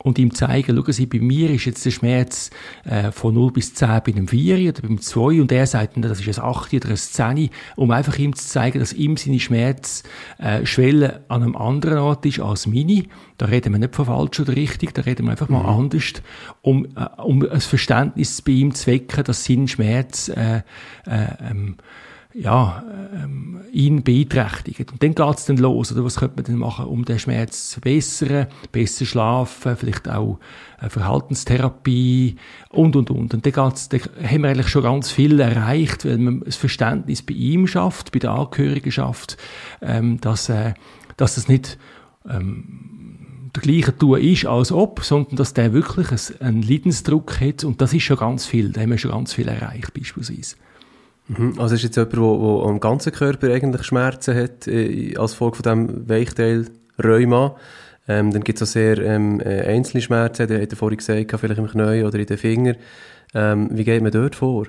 und 0.05 0.19
ihm 0.19 0.35
zeigen, 0.35 0.77
schauen 0.77 0.93
Sie, 0.93 1.07
bei 1.07 1.19
mir 1.19 1.49
ist 1.49 1.65
jetzt 1.65 1.83
der 1.83 1.89
Schmerz 1.89 2.51
äh, 2.83 3.11
von 3.11 3.33
0 3.33 3.51
bis 3.51 3.73
10 3.73 3.87
bei 4.05 4.11
einem 4.11 4.27
4 4.27 4.69
oder 4.69 4.81
beim 4.83 5.01
2 5.01 5.41
und 5.41 5.51
er 5.51 5.65
sagt, 5.65 5.93
das 5.97 6.21
ist 6.21 6.39
ein 6.39 6.45
8 6.45 6.73
oder 6.75 6.89
ein 6.89 6.95
10, 6.95 7.49
um 7.75 7.89
einfach 7.89 8.15
ihm 8.19 8.35
zu 8.35 8.47
zeigen, 8.47 8.77
dass 8.77 8.93
ihm 8.93 9.17
seine 9.17 9.39
Schmerzschwelle 9.39 11.07
äh, 11.07 11.19
an 11.27 11.41
einem 11.41 11.55
anderen 11.55 11.97
Ort 11.97 12.23
ist 12.27 12.39
als 12.39 12.67
meine. 12.67 13.05
Da 13.39 13.47
reden 13.47 13.73
wir 13.73 13.79
nicht 13.79 13.95
von 13.95 14.05
falsch 14.05 14.39
oder 14.39 14.55
richtig, 14.55 14.93
da 14.93 15.01
reden 15.01 15.25
wir 15.25 15.31
einfach 15.31 15.49
mal 15.49 15.63
mhm. 15.63 15.79
anders, 15.79 16.13
um, 16.61 16.85
äh, 16.85 17.21
um 17.23 17.41
ein 17.41 17.59
Verständnis 17.59 18.43
bei 18.43 18.51
ihm 18.51 18.75
zu 18.75 18.85
wecken, 18.85 19.23
dass 19.23 19.43
sein 19.43 19.67
Schmerz 19.67 20.29
äh, 20.29 20.57
äh, 20.57 20.61
ähm, 21.49 21.77
ja, 22.37 22.83
ähm, 23.13 23.61
ihn 23.71 24.03
beeinträchtigt. 24.03 24.91
Und 24.91 25.01
dann 25.01 25.15
geht's 25.15 25.45
dann 25.45 25.55
los, 25.55 25.93
oder 25.93 26.03
was 26.03 26.17
könnte 26.17 26.35
man 26.35 26.43
denn 26.43 26.57
machen, 26.57 26.85
um 26.85 27.05
den 27.05 27.17
Schmerz 27.17 27.69
zu 27.69 27.73
verbessern, 27.75 28.47
besser 28.73 29.05
schlafen, 29.05 29.77
vielleicht 29.77 30.09
auch 30.09 30.39
äh, 30.81 30.89
Verhaltenstherapie 30.89 32.35
und, 32.69 32.97
und, 32.97 33.09
und. 33.09 33.33
Und 33.33 33.45
dann, 33.45 33.53
geht's, 33.53 33.87
dann 33.87 34.01
haben 34.21 34.43
wir 34.43 34.49
eigentlich 34.49 34.67
schon 34.67 34.83
ganz 34.83 35.11
viel 35.11 35.39
erreicht, 35.39 36.03
weil 36.03 36.17
man 36.17 36.41
das 36.41 36.57
Verständnis 36.57 37.21
bei 37.21 37.33
ihm 37.33 37.67
schafft, 37.67 38.11
bei 38.11 38.19
der 38.19 38.31
Angehörigen 38.31 38.91
schafft, 38.91 39.37
ähm, 39.81 40.19
dass, 40.19 40.49
äh, 40.49 40.73
dass 41.15 41.37
es 41.37 41.47
nicht 41.47 41.77
ähm, 42.29 43.51
der 43.55 43.61
gleiche 43.61 43.97
Tun 43.97 44.19
ist 44.19 44.45
als 44.45 44.73
ob, 44.73 45.05
sondern 45.05 45.37
dass 45.37 45.53
der 45.53 45.71
wirklich 45.71 46.09
einen 46.41 46.61
Leidensdruck 46.61 47.39
hat 47.39 47.63
und 47.63 47.79
das 47.79 47.93
ist 47.93 48.03
schon 48.03 48.17
ganz 48.17 48.45
viel, 48.45 48.73
da 48.73 48.81
haben 48.81 48.91
wir 48.91 48.97
schon 48.97 49.11
ganz 49.11 49.31
viel 49.31 49.47
erreicht 49.47 49.93
beispielsweise. 49.93 50.57
Mhm. 51.27 51.55
Also 51.57 51.75
ist 51.75 51.83
jetzt 51.83 51.95
jemand, 51.95 52.13
der, 52.13 52.21
der 52.21 52.67
am 52.67 52.79
ganzen 52.79 53.11
Körper 53.11 53.51
eigentlich 53.51 53.83
Schmerzen 53.83 54.35
hat, 54.35 54.67
äh, 54.67 55.15
als 55.17 55.33
Folge 55.33 55.57
von 55.57 55.63
diesem 55.63 56.09
Weichteil 56.09 56.65
Rheuma. 57.03 57.55
Ähm, 58.07 58.31
dann 58.31 58.43
gibt 58.43 58.61
es 58.61 58.67
auch 58.67 58.71
sehr 58.71 58.99
ähm, 58.99 59.39
äh, 59.39 59.61
einzelne 59.61 60.01
Schmerzen, 60.01 60.47
die 60.47 60.61
hat 60.61 60.71
er 60.71 60.77
vorhin 60.77 60.97
gesagt, 60.97 61.39
vielleicht 61.39 61.57
im 61.59 61.67
Knie 61.67 62.03
oder 62.03 62.19
in 62.19 62.27
den 62.27 62.37
Fingern. 62.37 62.75
Ähm, 63.33 63.69
wie 63.71 63.83
geht 63.83 64.03
man 64.03 64.11
dort 64.11 64.35
vor? 64.35 64.67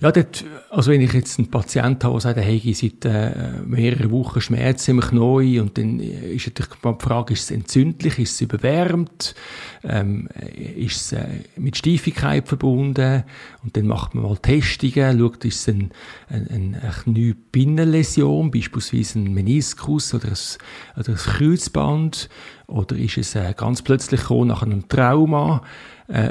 Ja, 0.00 0.12
dort, 0.12 0.44
also 0.70 0.92
wenn 0.92 1.00
ich 1.00 1.12
jetzt 1.12 1.40
einen 1.40 1.50
Patienten 1.50 2.04
habe, 2.04 2.14
der 2.14 2.20
sagt, 2.20 2.38
hey, 2.38 2.62
ich 2.64 2.78
seit 2.78 3.04
äh, 3.04 3.60
mehreren 3.66 4.12
Wochen 4.12 4.40
Schmerzen 4.40 4.92
im 4.92 5.00
Knie 5.00 5.58
und 5.58 5.76
dann 5.76 5.98
ist 5.98 6.46
natürlich 6.46 6.70
die 6.70 7.04
Frage, 7.04 7.32
ist 7.32 7.42
es 7.42 7.50
entzündlich, 7.50 8.16
ist 8.20 8.34
es 8.34 8.40
überwärmt, 8.40 9.34
ähm, 9.82 10.28
ist 10.76 10.96
es 10.96 11.12
äh, 11.14 11.26
mit 11.56 11.76
Steifigkeit 11.76 12.46
verbunden? 12.46 13.24
Und 13.64 13.76
dann 13.76 13.88
macht 13.88 14.14
man 14.14 14.22
mal 14.22 14.36
Testungen, 14.36 15.18
schaut, 15.18 15.44
ist 15.44 15.62
es 15.62 15.74
ein, 15.74 15.90
ein, 16.28 16.46
ein, 16.48 16.76
eine 16.80 16.92
Kniebinnenläsion, 17.02 18.52
beispielsweise 18.52 19.18
ein 19.18 19.34
Meniskus 19.34 20.14
oder 20.14 20.28
ein, 20.28 21.00
oder 21.00 21.08
ein 21.08 21.16
Kreuzband? 21.16 22.28
Oder 22.68 22.96
ist 22.96 23.18
es 23.18 23.34
äh, 23.34 23.52
ganz 23.56 23.82
plötzlich 23.82 24.30
nach 24.30 24.62
einem 24.62 24.86
Trauma, 24.88 25.62
äh, 26.08 26.30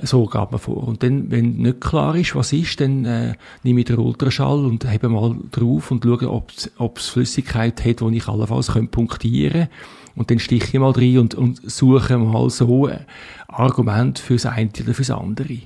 man 0.51 0.59
vor. 0.59 0.87
Und 0.87 1.03
dann, 1.03 1.31
wenn 1.31 1.57
nicht 1.57 1.81
klar 1.81 2.15
ist, 2.15 2.35
was 2.35 2.53
ist, 2.53 2.81
dann 2.81 3.05
äh, 3.05 3.33
nehme 3.63 3.81
ich 3.81 3.85
den 3.85 3.97
Ultraschall 3.97 4.65
und 4.65 4.89
hebe 4.91 5.09
mal 5.09 5.35
drauf 5.51 5.91
und 5.91 6.03
schaue, 6.03 6.29
ob 6.77 6.97
es 6.97 7.07
Flüssigkeit 7.07 7.85
hat, 7.85 8.01
die 8.01 8.17
ich 8.17 8.27
allenfalls 8.27 8.71
punktieren 8.91 9.51
könnte. 9.51 9.69
Und 10.15 10.31
dann 10.31 10.39
stiche 10.39 10.65
ich 10.73 10.79
mal 10.79 10.91
rein 10.91 11.19
und, 11.19 11.35
und 11.35 11.61
suche 11.69 12.17
mal 12.17 12.49
so 12.49 12.87
ein 12.87 13.05
Argument 13.47 14.17
fürs 14.17 14.47
eine 14.47 14.69
oder 14.81 14.93
fürs 14.95 15.11
andere. 15.11 15.59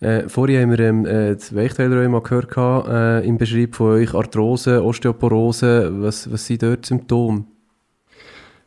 Äh, 0.00 0.28
vorher 0.28 0.62
haben 0.62 0.70
wir 0.70 0.80
ähm, 0.80 1.06
äh, 1.06 1.34
das 1.34 1.54
Weichteilrheuma 1.54 2.18
gehört 2.18 2.56
äh, 2.88 3.24
im 3.24 3.38
Beschreib 3.38 3.76
von 3.76 3.92
euch, 3.92 4.12
Arthrose, 4.12 4.82
Osteoporose. 4.82 5.92
Was, 6.02 6.30
was 6.32 6.44
sind 6.44 6.64
dort 6.64 6.84
Symptome? 6.84 7.44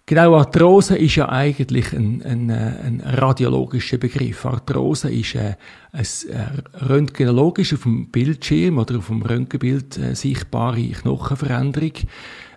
Genau, 0.07 0.35
Arthrose 0.35 0.97
ist 0.97 1.15
ja 1.15 1.29
eigentlich 1.29 1.91
ein, 1.91 2.21
ein, 2.21 2.51
äh, 2.51 2.73
ein 2.85 3.01
radiologischer 3.01 3.97
Begriff. 3.97 4.45
Arthrose 4.45 5.11
ist 5.11 5.33
äh, 5.33 5.55
ein 5.91 6.05
äh, 6.29 6.85
röntgenologisch 6.85 7.73
auf 7.73 7.83
dem 7.83 8.11
Bildschirm 8.11 8.77
oder 8.77 8.99
auf 8.99 9.07
dem 9.07 9.23
Röntgenbild 9.23 9.99
sichtbare 10.15 10.89
Knochenveränderung 10.89 11.93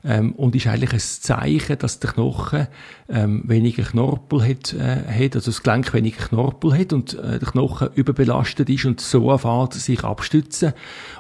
ähm, 0.09 0.33
und 0.33 0.57
ist 0.57 0.67
eigentlich 0.67 0.95
ein 0.95 0.99
Zeichen, 0.99 1.79
dass 1.79 2.01
der 2.01 2.13
Knochen 2.13 2.67
ähm, 3.11 3.43
weniger 3.45 3.83
Knorpel 3.83 4.43
hat, 4.43 4.73
äh, 4.73 5.05
hat, 5.07 5.37
also 5.37 5.51
das 5.51 5.63
Gelenk 5.63 5.93
weniger 5.93 6.29
Knorpel 6.29 6.77
hat 6.79 6.95
und 6.95 7.13
äh, 7.15 7.39
der 7.39 7.49
Knochen 7.49 7.91
überbelastet 7.95 8.71
ist 8.71 8.87
und 8.87 9.03
so 9.03 9.31
anfängt 9.31 9.75
sich 9.75 10.03
abstützen 10.03 10.73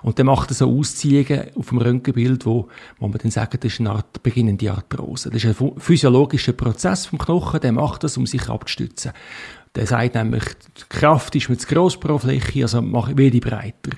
und 0.03 0.19
dann 0.19 0.27
macht 0.27 0.51
er 0.51 0.55
so 0.55 0.75
Ausziehungen 0.75 1.49
auf 1.55 1.69
dem 1.69 1.79
Röntgenbild, 1.79 2.47
wo, 2.47 2.69
wo 2.99 3.09
man 3.09 3.19
dann 3.19 3.31
sagt, 3.31 3.63
das 3.63 3.75
ist 3.75 3.81
eine 3.81 3.91
Art 3.91 4.23
beginnende 4.23 4.73
Arthrose. 4.73 5.29
Das 5.31 5.45
ist 5.45 5.61
ein 5.61 5.73
physiologischer 5.77 6.53
Prozess 6.53 7.07
vom 7.07 7.19
Knochen, 7.19 7.61
der 7.61 7.73
macht 7.73 8.05
das, 8.05 8.17
um 8.17 8.27
sich 8.27 8.49
abzustützen. 8.49 9.13
Der 9.75 9.87
sagt 9.87 10.15
nämlich, 10.15 10.45
die 10.45 10.83
Kraft 10.89 11.37
ist 11.37 11.51
mit 11.51 11.61
zu 11.61 11.69
gross 11.69 12.01
pro 12.01 12.17
Fläche, 12.17 12.63
also 12.63 12.81
mache 12.81 13.11
ich 13.11 13.19
werde 13.19 13.41
breiter. 13.41 13.91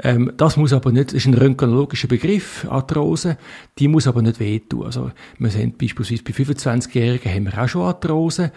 Ähm, 0.00 0.32
das 0.36 0.56
muss 0.56 0.72
aber 0.72 0.92
nicht, 0.92 1.12
ist 1.12 1.26
ein 1.26 1.34
röntgenologischer 1.34 2.06
Begriff, 2.06 2.64
Arthrose, 2.70 3.36
die 3.78 3.88
muss 3.88 4.06
aber 4.06 4.22
nicht 4.22 4.38
wehtun. 4.38 4.84
Also, 4.84 5.10
wir 5.38 5.50
sehen 5.50 5.74
beispielsweise 5.76 6.22
bei 6.22 6.32
25-Jährigen 6.32 7.34
haben 7.34 7.44
wir 7.46 7.60
auch 7.60 7.68
schon 7.68 7.82
Arthrose. 7.82 8.52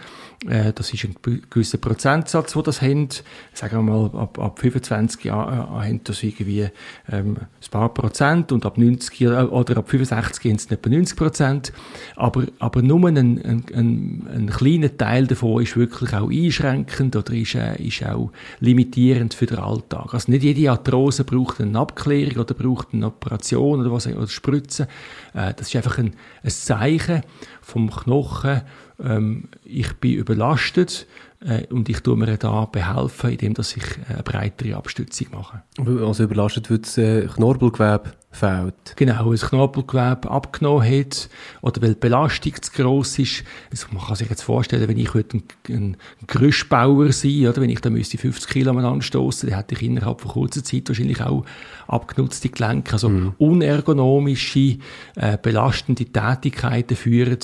Äh, 0.48 0.74
das 0.74 0.94
ist 0.94 1.04
ein 1.04 1.16
gewisser 1.50 1.78
Prozentsatz, 1.80 2.56
wo 2.56 2.62
das 2.62 2.82
haben. 2.82 3.10
Sagen 3.54 3.78
wir 3.78 3.82
mal, 3.82 4.20
ab, 4.20 4.38
ab 4.40 4.60
25 4.60 5.24
Jahren 5.24 5.60
äh, 5.60 5.88
haben 5.88 6.02
das 6.04 6.22
irgendwie 6.22 6.68
ähm, 7.12 7.38
ein 7.38 7.72
paar 7.72 7.94
Prozent 7.94 8.52
und 8.52 8.66
ab 8.66 8.78
90 8.78 9.28
oder 9.28 9.78
ab 9.78 9.90
65 9.90 10.46
haben 10.46 10.56
es 10.56 10.70
nicht 10.70 10.80
etwa 10.80 10.90
90 10.90 11.18
Prozent. 11.18 11.74
Aber, 12.16 12.46
aber 12.60 12.82
nur 12.82 13.08
ein, 13.08 13.18
ein, 13.18 13.66
ein, 13.74 14.28
ein 14.32 14.50
kleiner 14.50 14.96
Teil 14.96 15.26
davon 15.26 15.64
ist 15.64 15.76
wirklich 15.76 16.14
auch 16.14 16.30
einschränkend 16.30 17.16
oder 17.16 17.34
ist, 17.34 17.56
äh, 17.56 17.82
ist 17.82 18.04
auch 18.06 18.32
limitierend 18.60 19.34
für 19.34 19.48
den 19.48 19.58
Alltag. 19.58 20.14
Also 20.14 20.32
nicht 20.32 20.44
jede 20.44 20.70
Arthrose 20.72 21.24
braucht 21.32 21.62
eine 21.62 21.80
Abklärung 21.80 22.42
oder 22.42 22.54
braucht 22.54 22.90
eine 22.94 23.08
Operation 23.08 23.80
oder 23.80 23.92
was 23.92 24.08
oder 24.08 24.28
Spritzen. 24.28 24.88
Äh, 25.34 25.54
das 25.54 25.68
ist 25.68 25.76
einfach 25.76 25.98
ein, 25.98 26.16
ein 26.44 26.50
Zeichen 26.50 27.22
vom 27.62 27.90
Knochen. 27.90 28.62
Ähm, 29.02 29.46
ich 29.64 29.94
bin 29.94 30.14
überlastet 30.14 31.08
äh, 31.40 31.66
und 31.68 31.90
ich 31.90 32.02
tue 32.02 32.18
mir 32.18 32.38
da 32.38 32.66
behelfen, 32.66 33.32
indem 33.32 33.54
dass 33.54 33.76
ich 33.76 33.84
eine 34.08 34.24
breitere 34.24 34.76
Abstützung 34.76 35.28
mache. 35.32 35.64
Also 36.06 36.24
überlastet 36.24 36.70
wird 36.70 36.86
das 36.86 36.98
äh, 36.98 37.28
Knorpelgewebe 37.28 38.14
fehlt. 38.32 38.96
Genau, 38.96 39.26
weil 39.26 39.32
das 39.34 39.50
Knorpelgewebe 39.50 40.32
abgenommen 40.32 40.88
hat 40.88 41.30
oder 41.62 41.82
weil 41.82 41.94
die 41.94 42.00
Belastung 42.00 42.54
zu 42.62 42.72
gross 42.72 43.20
ist. 43.20 43.44
Also 43.70 43.88
man 43.92 44.04
kann 44.04 44.16
sich 44.16 44.30
jetzt 44.30 44.44
vorstellen, 44.44 44.88
wenn 44.88 44.98
ich 44.98 45.14
ein, 45.14 45.44
ein, 45.68 45.98
Gerüstbauer 46.28 47.12
sein 47.12 47.48
oder 47.48 47.62
wenn 47.62 47.70
ich 47.70 47.82
da 47.82 47.90
müsste 47.90 48.18
50 48.18 48.50
Kilo 48.50 48.72
anstoßen, 48.72 49.50
dann 49.50 49.58
hätte 49.58 49.76
ich 49.76 49.84
innerhalb 49.84 50.22
von 50.22 50.32
kurzer 50.32 50.64
Zeit 50.64 50.88
wahrscheinlich 50.88 51.22
auch 51.22 51.46
abgenutzte 51.88 52.50
Gelenke. 52.50 52.94
Also 52.94 53.10
mhm. 53.10 53.34
unergonomische, 53.38 54.78
äh, 55.16 55.38
belastende 55.42 56.06
Tätigkeiten 56.06 56.96
führen 56.96 57.40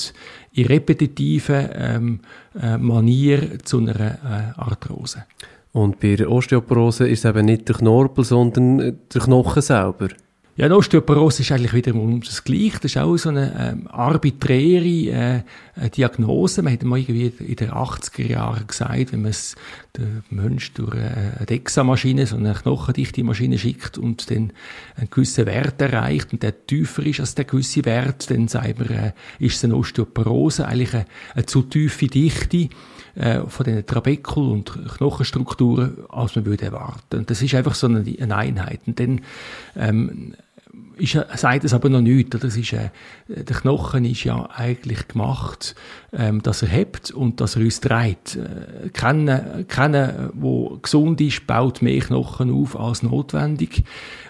in 0.54 0.66
repetitiven 0.66 1.70
ähm, 1.74 2.20
äh, 2.60 2.78
Manier 2.78 3.60
zu 3.64 3.80
einer 3.80 4.00
äh, 4.00 4.60
Arthrose. 4.60 5.26
Und 5.74 6.00
bei 6.00 6.16
der 6.16 6.32
Osteoporose 6.32 7.08
ist 7.08 7.26
es 7.26 7.30
eben 7.30 7.46
nicht 7.46 7.68
der 7.68 7.76
Knorpel, 7.76 8.24
sondern 8.24 8.78
der 8.78 9.22
Knochen 9.22 9.62
selber. 9.62 10.08
Ja, 10.58 10.66
eine 10.66 10.76
Osteoporose 10.76 11.44
ist 11.44 11.52
eigentlich 11.52 11.74
wieder 11.74 11.94
das 12.26 12.44
Gleiche. 12.44 12.80
Das 12.82 12.86
ist 12.86 12.98
auch 12.98 13.16
so 13.16 13.30
eine 13.30 13.54
ähm, 13.60 13.88
arbiträre 13.92 15.44
äh, 15.76 15.90
Diagnose. 15.92 16.64
Man 16.64 16.74
hat 16.74 16.82
mal 16.82 16.98
irgendwie 16.98 17.32
in 17.46 17.56
den 17.58 17.70
80er 17.70 18.26
Jahren 18.26 18.66
gesagt, 18.66 19.14
wenn 19.14 19.22
man 19.22 19.36
den 19.96 20.24
Mensch 20.32 20.74
durch 20.74 20.96
eine 20.96 21.46
DEXA-Maschine, 21.48 22.26
so 22.26 22.38
eine 22.38 22.56
knochendichte 22.56 23.24
Maschine 23.24 23.60
schickt 23.60 24.00
und 24.00 24.32
dann 24.32 24.52
einen 24.96 25.12
gewissen 25.12 25.46
Wert 25.46 25.80
erreicht 25.80 26.34
und 26.34 26.42
der 26.42 26.66
tiefer 26.66 27.06
ist 27.06 27.20
als 27.20 27.36
der 27.36 27.46
gewisse 27.46 27.86
Wert, 27.86 28.32
dann 28.32 28.48
sagt 28.48 28.80
man, 28.80 28.90
äh, 28.90 29.12
ist 29.38 29.58
es 29.58 29.64
eine 29.64 29.76
Osteoporose, 29.76 30.68
eigentlich 30.68 30.96
eine, 30.96 31.06
eine 31.36 31.46
zu 31.46 31.62
tiefe 31.62 32.08
Dichte 32.08 32.70
äh, 33.14 33.42
von 33.42 33.64
den 33.64 33.86
Trabekul- 33.86 34.54
und 34.54 34.74
Knochenstrukturen, 34.98 35.98
als 36.10 36.36
man 36.36 36.48
würde 36.48 36.66
erwarten. 36.66 37.20
Und 37.20 37.30
das 37.30 37.44
ist 37.44 37.54
einfach 37.54 37.76
so 37.76 37.86
eine, 37.86 38.04
eine 38.20 38.36
Einheit. 38.36 38.80
Und 38.88 39.00
dann 39.00 39.22
ähm, 39.76 40.34
ist, 40.98 41.18
sagt 41.36 41.64
es 41.64 41.74
aber 41.74 41.90
noch 41.90 42.02
nichts. 42.02 42.38
Das 42.40 42.56
ist, 42.58 42.74
äh, 42.74 42.90
der 43.28 43.56
Knochen 43.56 44.06
ist 44.06 44.24
ja 44.24 44.50
eigentlich 44.56 45.08
gemacht, 45.08 45.76
ähm, 46.14 46.42
dass 46.42 46.62
er 46.62 46.70
hebt 46.70 47.12
und 47.12 47.42
dass 47.42 47.56
er 47.56 47.64
uns 47.64 47.80
dreht. 47.82 48.36
Äh, 48.36 48.90
keiner, 48.90 49.64
keiner, 49.66 50.32
der 50.34 50.78
gesund 50.82 51.22
ist, 51.22 51.48
baut 51.48 51.82
mehr 51.82 52.00
Knochen 52.02 52.52
auf 52.52 52.80
als 52.80 53.04
notwendig. 53.04 53.84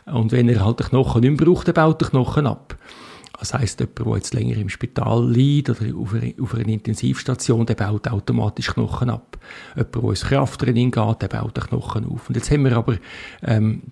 Und 0.06 0.32
wenn 0.32 0.50
er 0.50 0.64
halt 0.64 0.80
den 0.80 0.88
Knochen 0.88 1.22
nicht 1.22 1.40
mehr 1.40 1.46
braucht, 1.46 1.68
dann 1.68 1.76
baut 1.76 2.02
der 2.02 2.10
Knochen 2.10 2.48
ab. 2.48 2.78
Das 3.40 3.54
heisst, 3.54 3.80
jemand, 3.80 4.00
der 4.00 4.16
jetzt 4.16 4.34
länger 4.34 4.58
im 4.58 4.70
Spital 4.70 5.30
liegt 5.30 5.70
oder 5.70 5.96
auf 5.96 6.14
einer, 6.14 6.34
auf 6.42 6.56
einer 6.56 6.68
Intensivstation, 6.70 7.68
der 7.68 7.76
baut 7.76 8.08
automatisch 8.08 8.74
Knochen 8.74 9.12
ab. 9.12 9.38
Jemand, 9.76 9.96
der 9.96 10.04
ins 10.04 10.26
Krafttraining 10.26 10.90
geht, 10.90 11.22
der 11.22 11.28
baut 11.28 11.56
den 11.56 11.64
Knochen 11.66 12.06
auf. 12.06 12.28
Und 12.28 12.36
jetzt 12.36 12.50
haben 12.50 12.64
wir 12.64 12.76
aber 12.76 12.96
ähm, 13.44 13.84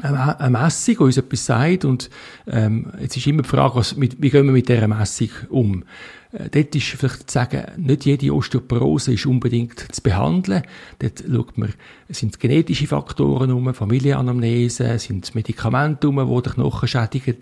eine 0.00 0.50
Messung, 0.50 0.96
die 0.96 1.02
uns 1.02 1.16
etwas 1.16 1.46
sagt. 1.46 1.84
Und 1.84 2.10
ähm, 2.46 2.92
jetzt 3.00 3.16
ist 3.16 3.26
immer 3.26 3.42
die 3.42 3.48
Frage, 3.48 3.76
was, 3.76 3.96
mit, 3.96 4.20
wie 4.20 4.30
gehen 4.30 4.46
wir 4.46 4.52
mit 4.52 4.68
dieser 4.68 4.88
Messung 4.88 5.28
um? 5.50 5.84
Äh, 6.32 6.48
dort 6.50 6.74
ist 6.74 6.86
vielleicht 6.86 7.30
zu 7.30 7.34
sagen, 7.34 7.64
nicht 7.76 8.04
jede 8.04 8.34
Osteoporose 8.34 9.12
ist 9.12 9.26
unbedingt 9.26 9.94
zu 9.94 10.02
behandeln. 10.02 10.62
Dort 10.98 11.22
schaut 11.30 11.58
man, 11.58 11.74
sind 12.08 12.40
genetische 12.40 12.86
Faktoren 12.86 13.52
um, 13.52 13.72
Familienanamnese, 13.74 14.98
sind 14.98 15.34
Medikamente 15.34 16.08
um, 16.08 16.16
die 16.16 16.42
den 16.42 16.52
Knochen 16.54 16.88
schädigen, 16.88 17.38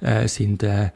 äh, 0.00 0.28
sind 0.28 0.62
äh, 0.62 0.90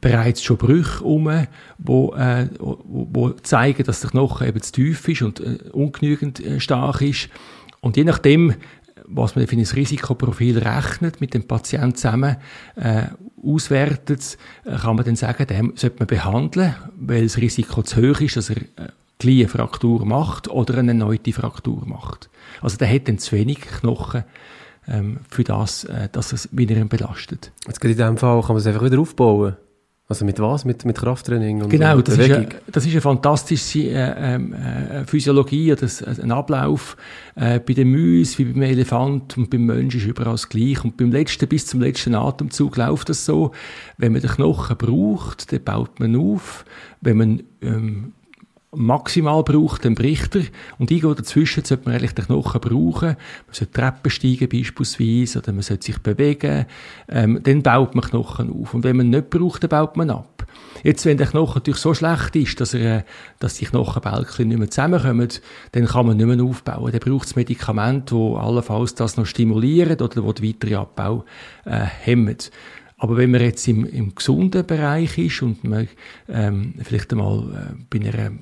bereits 0.00 0.42
schon 0.42 0.58
Brüche 0.58 1.04
um, 1.04 1.46
wo, 1.78 2.14
äh, 2.14 2.48
wo, 2.58 3.06
wo 3.10 3.30
zeigen, 3.30 3.84
dass 3.84 4.00
der 4.00 4.10
Knochen 4.10 4.48
eben 4.48 4.60
zu 4.60 4.72
tief 4.72 5.08
ist 5.08 5.22
und 5.22 5.40
äh, 5.40 5.58
ungenügend 5.72 6.40
äh, 6.40 6.60
stark 6.60 7.00
ist. 7.00 7.28
Und 7.80 7.96
je 7.96 8.04
nachdem, 8.04 8.54
was 9.10 9.36
man 9.36 9.46
für 9.46 9.56
ein 9.56 9.64
Risikoprofil 9.64 10.58
rechnet, 10.58 11.20
mit 11.20 11.34
dem 11.34 11.46
Patienten 11.46 11.94
zusammen 11.94 12.36
äh, 12.76 13.04
auswertet, 13.42 14.38
äh, 14.64 14.76
kann 14.76 14.96
man 14.96 15.04
dann 15.04 15.16
sagen, 15.16 15.46
den 15.46 15.72
sollte 15.76 15.96
man 15.98 16.06
behandeln, 16.06 16.74
weil 16.98 17.24
das 17.24 17.38
Risiko 17.38 17.82
zu 17.82 17.96
hoch 18.02 18.20
ist, 18.20 18.36
dass 18.36 18.50
er 18.50 18.56
äh, 18.56 18.88
gleich 19.18 19.40
eine 19.40 19.48
Fraktur 19.48 20.04
macht 20.04 20.48
oder 20.48 20.78
eine 20.78 20.92
erneute 20.92 21.32
Fraktur 21.32 21.86
macht. 21.86 22.30
Also 22.60 22.76
der 22.76 22.92
hat 22.92 23.08
dann 23.08 23.18
zu 23.18 23.36
wenig 23.36 23.60
Knochen 23.60 24.24
ähm, 24.86 25.20
für 25.28 25.44
das, 25.44 25.84
äh, 25.84 26.08
dass 26.10 26.32
es 26.32 26.48
wieder 26.52 26.82
belastet. 26.84 27.52
Jetzt 27.66 27.84
in 27.84 27.90
diesem 27.90 28.16
Fall 28.16 28.40
kann 28.40 28.50
man 28.50 28.58
es 28.58 28.66
einfach 28.66 28.84
wieder 28.84 28.98
aufbauen. 28.98 29.56
Also 30.10 30.24
mit 30.24 30.40
was? 30.40 30.64
Mit, 30.64 30.86
mit 30.86 30.96
Krafttraining 30.96 31.62
und 31.62 31.68
Genau, 31.68 31.96
und 31.96 32.08
das, 32.08 32.16
ist 32.16 32.30
eine, 32.30 32.48
das 32.72 32.86
ist 32.86 32.92
eine 32.92 33.02
fantastische 33.02 33.90
äh, 33.90 34.36
ähm, 34.36 34.54
äh, 34.54 35.04
Physiologie, 35.04 35.74
das, 35.78 36.02
ein 36.02 36.32
Ablauf. 36.32 36.96
Äh, 37.34 37.60
bei 37.60 37.74
den 37.74 37.90
Mäusen, 37.90 38.38
wie 38.38 38.52
beim 38.52 38.62
Elefant 38.62 39.36
und 39.36 39.50
beim 39.50 39.66
Mensch 39.66 39.96
ist 39.96 40.06
überall 40.06 40.32
das 40.32 40.48
Gleiche. 40.48 40.84
Und 40.84 40.96
beim 40.96 41.12
letzten, 41.12 41.46
bis 41.46 41.66
zum 41.66 41.80
letzten 41.80 42.14
Atemzug 42.14 42.78
läuft 42.78 43.10
das 43.10 43.26
so. 43.26 43.52
Wenn 43.98 44.12
man 44.12 44.22
den 44.22 44.30
Knochen 44.30 44.78
braucht, 44.78 45.52
dann 45.52 45.62
baut 45.62 46.00
man 46.00 46.16
auf. 46.16 46.64
Wenn 47.02 47.16
man 47.18 47.42
ähm, 47.60 48.14
maximal 48.78 49.42
braucht, 49.42 49.84
dann 49.84 49.94
bricht 49.94 50.36
er. 50.36 50.44
Und 50.78 50.90
irgendwo 50.90 51.14
dazwischen 51.14 51.64
sollte 51.64 51.84
man 51.84 51.94
eigentlich 51.94 52.14
den 52.14 52.26
Knochen 52.26 52.60
brauchen. 52.60 53.08
Man 53.08 53.52
sollte 53.52 53.72
Treppen 53.72 54.10
steigen 54.10 54.48
beispielsweise, 54.48 55.40
oder 55.40 55.52
man 55.52 55.62
sollte 55.62 55.86
sich 55.86 55.98
bewegen. 55.98 56.66
Ähm, 57.08 57.40
dann 57.42 57.62
baut 57.62 57.94
man 57.94 58.04
Knochen 58.04 58.52
auf. 58.52 58.74
Und 58.74 58.84
wenn 58.84 58.96
man 58.96 59.10
nicht 59.10 59.30
braucht, 59.30 59.62
dann 59.62 59.70
baut 59.70 59.96
man 59.96 60.10
ab. 60.10 60.46
Jetzt, 60.84 61.04
wenn 61.06 61.18
der 61.18 61.26
Knochen 61.26 61.56
natürlich 61.56 61.80
so 61.80 61.92
schlecht 61.92 62.36
ist, 62.36 62.60
dass, 62.60 62.72
er, 62.72 63.04
dass 63.40 63.54
die 63.54 63.66
Knochenbälkchen 63.66 64.48
nicht 64.48 64.58
mehr 64.58 64.70
zusammenkommen, 64.70 65.28
dann 65.72 65.86
kann 65.86 66.06
man 66.06 66.16
nicht 66.16 66.26
mehr 66.26 66.44
aufbauen. 66.44 66.92
Dann 66.92 67.00
braucht 67.00 67.26
es 67.26 67.36
Medikamente, 67.36 68.14
die 68.14 68.36
allenfalls 68.36 68.94
das 68.94 69.16
noch 69.16 69.26
stimulieren 69.26 70.00
oder 70.00 70.08
die 70.08 70.32
den 70.32 70.48
weiteren 70.48 70.74
Abbau 70.76 71.24
äh, 71.64 71.80
hemmen. 71.80 72.36
Aber 72.98 73.16
wenn 73.16 73.30
man 73.30 73.40
jetzt 73.40 73.66
im, 73.68 73.84
im 73.84 74.14
gesunden 74.14 74.66
Bereich 74.66 75.16
ist 75.18 75.42
und 75.42 75.62
man 75.64 75.88
ähm, 76.28 76.74
vielleicht 76.82 77.12
einmal 77.12 77.38
äh, 77.38 77.74
bei 77.88 78.06
einer 78.06 78.32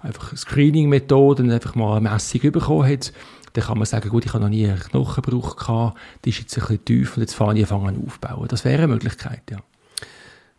einfach 0.00 0.36
Screening-Methode 0.36 1.42
einfach 1.44 1.74
mal 1.74 1.96
eine 1.96 2.10
Messung 2.10 2.40
bekommen 2.52 2.90
hat, 2.90 3.12
dann 3.54 3.64
kann 3.64 3.78
man 3.78 3.86
sagen, 3.86 4.08
gut, 4.08 4.24
ich 4.24 4.32
habe 4.32 4.42
noch 4.42 4.50
nie 4.50 4.66
einen 4.66 4.78
Knochenbruch 4.78 5.56
gehabt, 5.56 5.98
die 6.24 6.30
ist 6.30 6.40
jetzt 6.40 6.56
ein 6.56 6.60
bisschen 6.60 6.84
tief 6.84 7.16
und 7.16 7.22
jetzt 7.22 7.34
fange 7.34 7.60
ich 7.60 7.70
an 7.70 8.02
aufbauen. 8.06 8.48
Das 8.48 8.64
wäre 8.64 8.84
eine 8.84 8.92
Möglichkeit, 8.92 9.42
ja. 9.50 9.58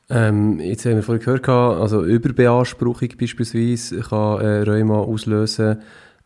Ähm, 0.09 0.59
jetzt 0.59 0.85
haben 0.85 0.95
wir 0.95 1.03
vorhin 1.03 1.23
gehört, 1.23 1.47
also 1.49 2.03
Überbeanspruchung 2.03 3.09
beispielsweise 3.19 4.01
kann 4.01 4.41
äh, 4.41 4.61
Rheuma 4.61 4.99
auslösen, 4.99 5.81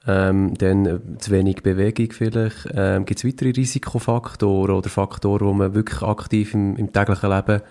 ähm, 0.07 0.53
dann 0.57 0.85
äh, 0.85 0.99
zu 1.19 1.31
wenig 1.31 1.63
Bewegung 1.63 2.11
vielleicht. 2.11 2.69
Ähm, 2.73 3.05
Gibt 3.05 3.19
es 3.19 3.25
weitere 3.25 3.49
Risikofaktoren 3.49 4.75
oder 4.75 4.89
Faktoren, 4.89 5.47
die 5.47 5.57
man 5.57 5.73
wirklich 5.73 6.01
aktiv 6.01 6.53
im, 6.53 6.77
im 6.77 6.93
täglichen 6.93 7.29
Leben 7.29 7.61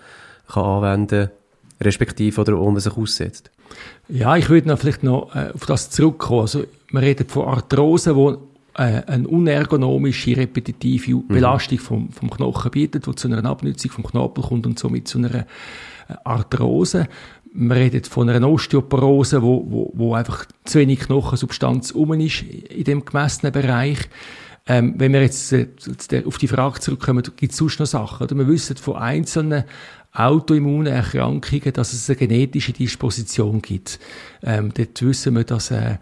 kann 0.47 0.63
anwenden 0.63 1.27
kann, 1.27 1.85
respektive 1.85 2.39
oder 2.39 2.57
wo 2.57 2.69
man 2.69 2.79
sich 2.79 2.95
aussetzt? 2.95 3.51
Ja, 4.07 4.37
ich 4.37 4.49
würde 4.49 4.69
noch 4.69 4.79
vielleicht 4.79 5.03
noch 5.03 5.35
äh, 5.35 5.49
auf 5.53 5.65
das 5.65 5.89
zurückkommen. 5.89 6.41
Also, 6.41 6.63
man 6.91 7.03
redet 7.03 7.31
von 7.31 7.47
Arthrose, 7.47 8.15
wo 8.15 8.31
äh, 8.77 9.01
eine 9.07 9.27
unergonomische, 9.27 10.37
repetitive 10.37 11.15
mhm. 11.15 11.27
Belastung 11.27 11.79
vom, 11.79 12.09
vom 12.11 12.29
Knochen 12.29 12.71
bietet, 12.71 13.07
die 13.07 13.15
zu 13.15 13.27
einer 13.27 13.43
Abnutzung 13.43 13.91
vom 13.91 14.05
Knorpel 14.05 14.43
kommt 14.43 14.65
und 14.67 14.79
somit 14.79 15.07
zu 15.07 15.17
einer 15.17 15.33
äh, 15.35 15.43
Arthrose. 16.23 17.07
Man 17.59 17.75
redet 17.75 18.05
von 18.05 18.29
einer 18.29 18.47
Osteoporose, 18.47 19.41
wo, 19.41 19.65
wo, 19.67 19.91
wo 19.95 20.13
einfach 20.13 20.45
zu 20.63 20.77
wenig 20.77 20.99
Knochensubstanz 20.99 21.89
um 21.89 22.13
ist 22.13 22.43
in 22.43 22.83
dem 22.83 23.03
gemessenen 23.03 23.51
Bereich. 23.51 23.97
Ähm, 24.67 24.93
wenn 24.97 25.11
wir 25.11 25.23
jetzt 25.23 25.51
äh, 25.53 25.67
auf 26.25 26.37
die 26.37 26.47
Frage 26.47 26.79
zurückkommen, 26.79 27.23
gibt 27.35 27.53
es 27.53 27.57
sonst 27.57 27.79
noch 27.79 27.87
Sachen? 27.87 28.23
Oder? 28.23 28.35
Wir 28.35 28.47
wissen 28.47 28.77
von 28.77 28.97
einzelnen 28.97 29.63
Autoimmunerkrankungen, 30.13 31.73
dass 31.73 31.93
es 31.93 32.07
eine 32.07 32.17
genetische 32.17 32.73
Disposition 32.73 33.61
gibt. 33.61 33.99
Ähm, 34.43 34.71
dort 34.75 35.01
wissen 35.01 35.35
wir, 35.35 35.43
dass 35.43 35.71
äh, 35.71 35.97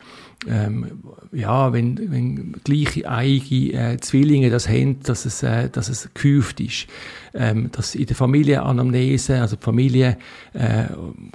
ähm, 0.48 1.00
ja, 1.32 1.74
wenn, 1.74 2.12
wenn 2.12 2.54
gleiche 2.63 3.10
eiige 3.10 3.74
äh, 3.74 3.98
Zwillinge 3.98 4.50
das 4.50 4.70
haben, 4.70 5.01
dass 5.01 5.25
es, 5.25 5.44
äh, 5.44 5.70
dass 5.70 5.89
es 5.89 6.10
gehäuft 6.13 6.60
ist. 6.60 6.88
Ähm, 7.34 7.70
dass 7.72 7.96
in 7.96 8.06
der 8.06 8.15
Familienanamnese, 8.15 9.42
also 9.42 9.58
die 9.58 9.63
Familie, 9.63 10.18
äh, 10.54 10.86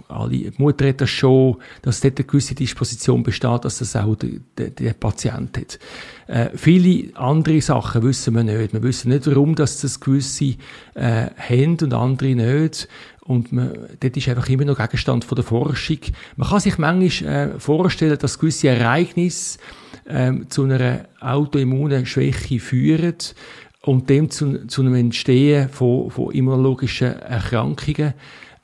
alle, 0.09 0.31
die 0.31 0.53
Mutter 0.57 0.89
hat 0.89 1.01
das 1.01 1.11
schon, 1.11 1.57
dass 1.83 2.01
dort 2.01 2.19
eine 2.19 2.27
gewisse 2.27 2.55
Disposition 2.55 3.23
besteht, 3.23 3.65
dass 3.65 3.79
das 3.79 3.97
auch 3.97 4.17
der, 4.17 4.31
der, 4.57 4.71
der 4.71 4.93
Patient 4.95 5.59
hat. 5.59 5.79
Äh, 6.27 6.57
viele 6.57 7.15
andere 7.17 7.61
Sachen 7.61 8.03
wissen 8.03 8.35
wir 8.35 8.45
nicht. 8.45 8.73
Wir 8.73 8.83
wissen 8.83 9.11
nicht, 9.11 9.27
warum 9.27 9.55
dass 9.55 9.81
das 9.81 10.01
gewisse 10.01 10.55
äh, 10.95 11.27
haben 11.37 11.77
und 11.83 11.93
andere 11.93 12.35
nicht. 12.35 12.89
Und 13.31 13.53
man, 13.53 13.73
dort 14.01 14.17
ist 14.17 14.29
einfach 14.29 14.49
immer 14.49 14.65
noch 14.65 14.77
Gegenstand 14.77 15.25
von 15.25 15.37
der 15.37 15.45
Forschung. 15.45 15.99
Man 16.35 16.49
kann 16.49 16.59
sich 16.59 16.79
manchmal 16.79 17.33
äh, 17.33 17.61
vorstellen, 17.61 18.19
dass 18.19 18.41
gewisse 18.41 18.71
Ereignisse 18.71 19.61
äh, 20.05 20.33
zu 20.49 20.65
einer 20.65 21.05
autoimmunen 21.21 22.07
Schwäche 22.07 22.59
führen 22.59 23.15
und 23.83 24.11
dem 24.11 24.31
zu, 24.31 24.67
zu 24.67 24.81
einem 24.81 24.97
Entstehen 24.97 25.69
von, 25.69 26.11
von 26.11 26.33
immunologischen 26.33 27.21
Erkrankungen. 27.21 28.15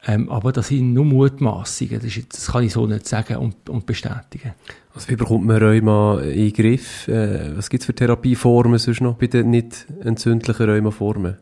Ähm, 0.04 0.28
aber 0.30 0.50
das 0.50 0.66
sind 0.66 0.92
nur 0.92 1.04
Mutmaßungen. 1.04 2.00
Das, 2.02 2.18
das, 2.28 2.46
kann 2.48 2.64
ich 2.64 2.72
so 2.72 2.88
nicht 2.88 3.06
sagen 3.06 3.36
und, 3.36 3.70
und 3.70 3.86
bestätigen. 3.86 4.54
Also 4.96 5.10
wie 5.10 5.16
bekommt 5.16 5.44
man 5.44 5.62
Rheuma 5.62 6.20
in 6.22 6.50
den 6.50 6.52
Griff? 6.54 7.06
Äh, 7.06 7.54
was 7.54 7.68
gibt 7.68 7.82
es 7.82 7.86
für 7.86 7.94
Therapieformen 7.94 8.78
sonst 8.78 9.02
noch 9.02 9.16
bei 9.16 9.26
den 9.26 9.50
nicht 9.50 9.86
entzündlichen 10.02 10.70
Rheumaformen? 10.70 11.36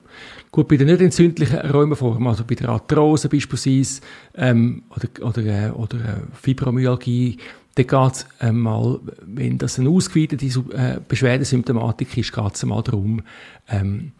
Gut, 0.51 0.67
bei 0.67 0.77
den 0.77 0.89
nicht 0.89 1.01
entzündlichen 1.01 1.61
Rheumaformen, 1.61 2.27
also 2.27 2.43
bei 2.43 2.57
der 2.57 2.71
Arthrose 2.71 3.29
beispielsweise 3.29 4.01
ähm, 4.35 4.83
oder, 4.91 5.25
oder, 5.25 5.45
äh, 5.45 5.71
oder 5.71 5.99
äh, 5.99 6.17
Fibromyalgie, 6.33 7.37
da 7.77 7.85
geht 7.85 8.13
es 8.13 8.27
einmal, 8.41 8.99
wenn 9.25 9.57
das 9.57 9.79
eine 9.79 9.89
ausgeweitete 9.89 10.47
äh, 10.73 10.99
Beschwerdesymptomatik 11.07 12.17
ist, 12.17 12.33
geht 12.33 12.55
es 12.55 12.63
einmal 12.65 12.83
darum, 12.83 13.23
ähm, 13.69 14.11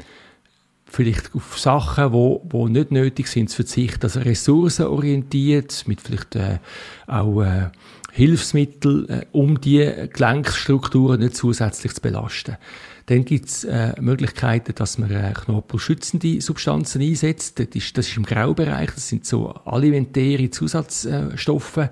vielleicht 0.87 1.35
auf 1.35 1.59
Sachen, 1.59 2.13
wo, 2.13 2.41
wo 2.49 2.69
nicht 2.69 2.93
nötig 2.93 3.27
sind, 3.27 3.51
zu 3.51 3.57
verzichten, 3.57 4.05
also 4.05 4.21
ressourcenorientiert, 4.21 5.89
mit 5.89 6.01
vielleicht 6.01 6.37
äh, 6.37 6.59
auch 7.09 7.43
äh, 7.43 7.71
Hilfsmittel, 8.15 9.11
äh, 9.11 9.27
um 9.33 9.61
die 9.61 9.93
Gelenkstrukturen 10.13 11.19
nicht 11.19 11.35
zusätzlich 11.37 11.95
zu 11.95 12.01
belasten. 12.01 12.57
Dann 13.07 13.25
gibt 13.25 13.49
es 13.49 13.65
äh, 13.65 13.93
Möglichkeiten, 14.01 14.73
dass 14.77 14.99
man 14.99 15.11
äh, 15.11 15.35
knorpelschützende 15.35 16.41
Substanzen 16.41 17.03
einsetzt. 17.03 17.59
Das 17.59 17.67
ist, 17.75 17.99
das 17.99 18.09
ist 18.09 18.17
im 18.17 18.25
Graubereich. 18.25 18.93
Das 18.95 19.09
sind 19.09 19.27
so 19.27 19.51
alimentäre 19.51 20.49
Zusatzstoffe, 20.51 21.91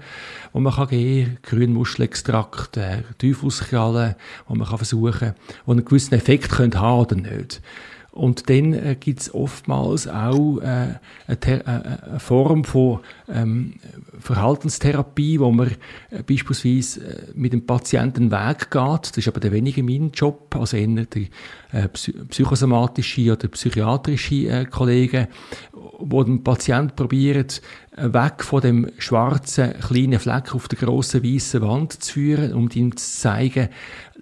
die 0.55 0.61
man 0.61 0.73
kann 0.73 0.89
geben 0.89 1.39
kann. 1.43 1.59
Grünmuschelextrakt, 1.59 2.77
äh, 2.77 3.03
Teufelskralle, 3.19 4.17
die 4.49 4.55
man 4.57 4.69
kann 4.69 4.79
versuchen 4.79 5.19
kann, 5.19 5.35
die 5.67 5.71
einen 5.71 5.85
gewissen 5.85 6.15
Effekt 6.15 6.53
haben 6.53 7.01
oder 7.01 7.17
nicht. 7.17 7.61
Und 8.13 8.51
dann 8.51 8.75
äh, 8.75 8.95
gibt 9.01 9.21
es 9.21 9.35
oftmals 9.35 10.07
auch 10.07 10.59
äh, 10.59 10.65
eine, 10.67 10.99
äh, 11.29 11.65
eine, 11.65 12.21
Form 12.21 12.63
von 12.63 13.01
ähm, 13.27 13.75
Verhaltenstherapie, 14.19 15.41
wo 15.41 15.51
man 15.51 15.71
äh, 16.11 16.23
beispielsweise 16.23 17.01
äh, 17.01 17.23
mit 17.35 17.55
dem 17.55 17.65
Patienten 17.65 18.31
Weg 18.31 18.71
geht. 18.71 19.11
Das 19.11 19.17
ist 19.17 19.29
aber 19.29 19.41
der 19.41 19.51
weniger 19.51 19.83
mein 19.83 20.11
Job, 20.13 20.55
also 20.55 20.77
eher 20.77 21.07
die 21.07 21.31
äh, 21.73 21.89
psychosomatische 21.89 23.33
oder 23.33 23.49
psychiatrische 23.49 24.47
äh, 24.47 24.67
Kollegen, 24.67 25.29
wo 25.73 26.23
den 26.23 26.45
Patient 26.45 26.95
probiert, 26.95 27.63
äh, 27.97 28.13
weg 28.13 28.45
von 28.45 28.61
dem 28.61 28.91
schwarzen 28.99 29.73
kleinen 29.81 30.19
Fleck 30.19 30.55
auf 30.55 30.69
der 30.69 30.79
grossen 30.79 31.25
weißen 31.25 31.63
Wand 31.63 32.03
zu 32.03 32.13
führen, 32.13 32.53
um 32.53 32.69
ihm 32.75 32.95
zu 32.95 33.21
zeigen, 33.21 33.71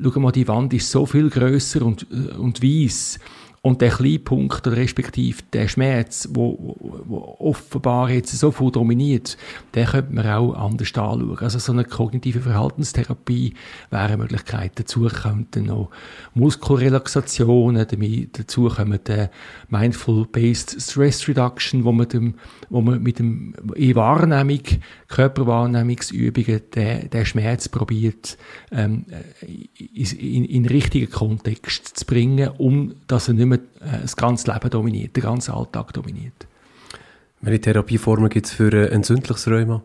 schau 0.00 0.20
mal, 0.20 0.30
die 0.30 0.46
Wand 0.46 0.72
ist 0.74 0.92
so 0.92 1.06
viel 1.06 1.28
größer 1.28 1.82
und, 1.82 2.08
und 2.38 2.62
weiß 2.62 3.18
und 3.62 3.82
der 3.82 3.90
Kleinpunkt, 3.90 4.66
oder 4.66 4.76
respektive 4.76 5.42
der 5.52 5.68
Schmerz, 5.68 6.26
wo 6.32 7.36
offenbar 7.38 8.08
jetzt 8.08 8.32
so 8.38 8.50
viel 8.50 8.70
dominiert, 8.70 9.36
den 9.74 9.84
könnte 9.84 10.14
man 10.14 10.26
auch 10.26 10.54
anders 10.54 10.88
anschauen. 10.88 11.36
Also 11.38 11.58
so 11.58 11.72
eine 11.72 11.84
kognitive 11.84 12.40
Verhaltenstherapie 12.40 13.52
wäre 13.90 14.04
eine 14.04 14.16
Möglichkeit. 14.16 14.72
Dazu 14.76 15.08
dann 15.08 15.64
noch 15.64 15.90
Muskelrelaxationen, 16.32 17.86
dazu 18.32 18.68
kommen 18.68 18.98
Mindful-Based 19.68 20.80
Stress 20.80 21.28
Reduction, 21.28 21.84
wo 21.84 21.92
man, 21.92 22.08
dem, 22.08 22.34
wo 22.70 22.80
man 22.80 23.02
mit 23.02 23.18
dem 23.18 23.54
in 23.74 23.94
Wahrnehmung, 23.94 24.62
Körperwahrnehmungsübungen 25.08 26.62
den, 26.74 27.10
den 27.10 27.26
Schmerz 27.26 27.68
probiert, 27.68 28.38
ähm, 28.72 29.04
in, 29.76 30.06
in, 30.18 30.44
in 30.46 30.66
richtigen 30.66 31.10
Kontext 31.10 31.98
zu 31.98 32.06
bringen, 32.06 32.48
um 32.56 32.94
dass 33.06 33.28
er 33.28 33.34
nicht 33.34 33.49
mehr 33.50 33.58
äh, 33.80 34.02
das 34.02 34.16
ganze 34.16 34.52
Leben 34.52 34.70
dominiert, 34.70 35.16
den 35.16 35.22
ganzen 35.22 35.52
Alltag 35.52 35.92
dominiert. 35.92 36.46
Welche 37.42 37.60
Therapieformen 37.60 38.28
gibt 38.28 38.46
es 38.46 38.52
für 38.52 38.72
ein 38.72 38.92
entzündliches 38.92 39.48
Rheuma? 39.48 39.82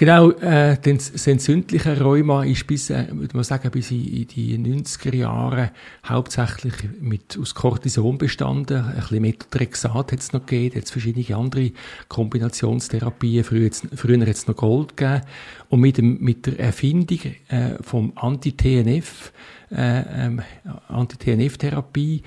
Genau, 0.00 0.30
äh, 0.30 0.76
das 0.80 1.26
entzündliche 1.26 2.00
Rheuma 2.00 2.44
ist 2.44 2.68
bis, 2.68 2.88
äh, 2.88 3.08
würde 3.10 3.36
man 3.36 3.42
sagen, 3.42 3.68
bis 3.72 3.90
in, 3.90 4.28
die 4.28 4.56
90er 4.56 5.12
Jahre 5.12 5.72
hauptsächlich 6.06 6.74
mit, 7.00 7.36
aus 7.36 7.52
Cortison 7.56 8.16
bestanden. 8.16 8.76
Ein 8.76 8.94
bisschen 8.94 9.22
Methotrexat 9.22 10.12
hat 10.12 10.20
es 10.20 10.32
noch 10.32 10.46
gegeben, 10.46 10.76
hat 10.76 10.84
es 10.84 10.92
verschiedene 10.92 11.36
andere 11.36 11.72
Kombinationstherapien. 12.06 13.42
Früher 13.42 14.20
hat 14.20 14.28
es 14.28 14.46
noch 14.46 14.54
Gold 14.54 14.96
gegeben. 14.96 15.22
Und 15.68 15.80
mit, 15.80 15.98
dem, 15.98 16.20
mit 16.20 16.46
der 16.46 16.60
Erfindung 16.60 17.18
äh, 17.48 17.82
vom 17.82 18.12
Anti-TNF, 18.14 19.32
äh, 19.70 20.26
ähm, 20.26 20.42
Anti-TNF-Therapie, 20.88 22.22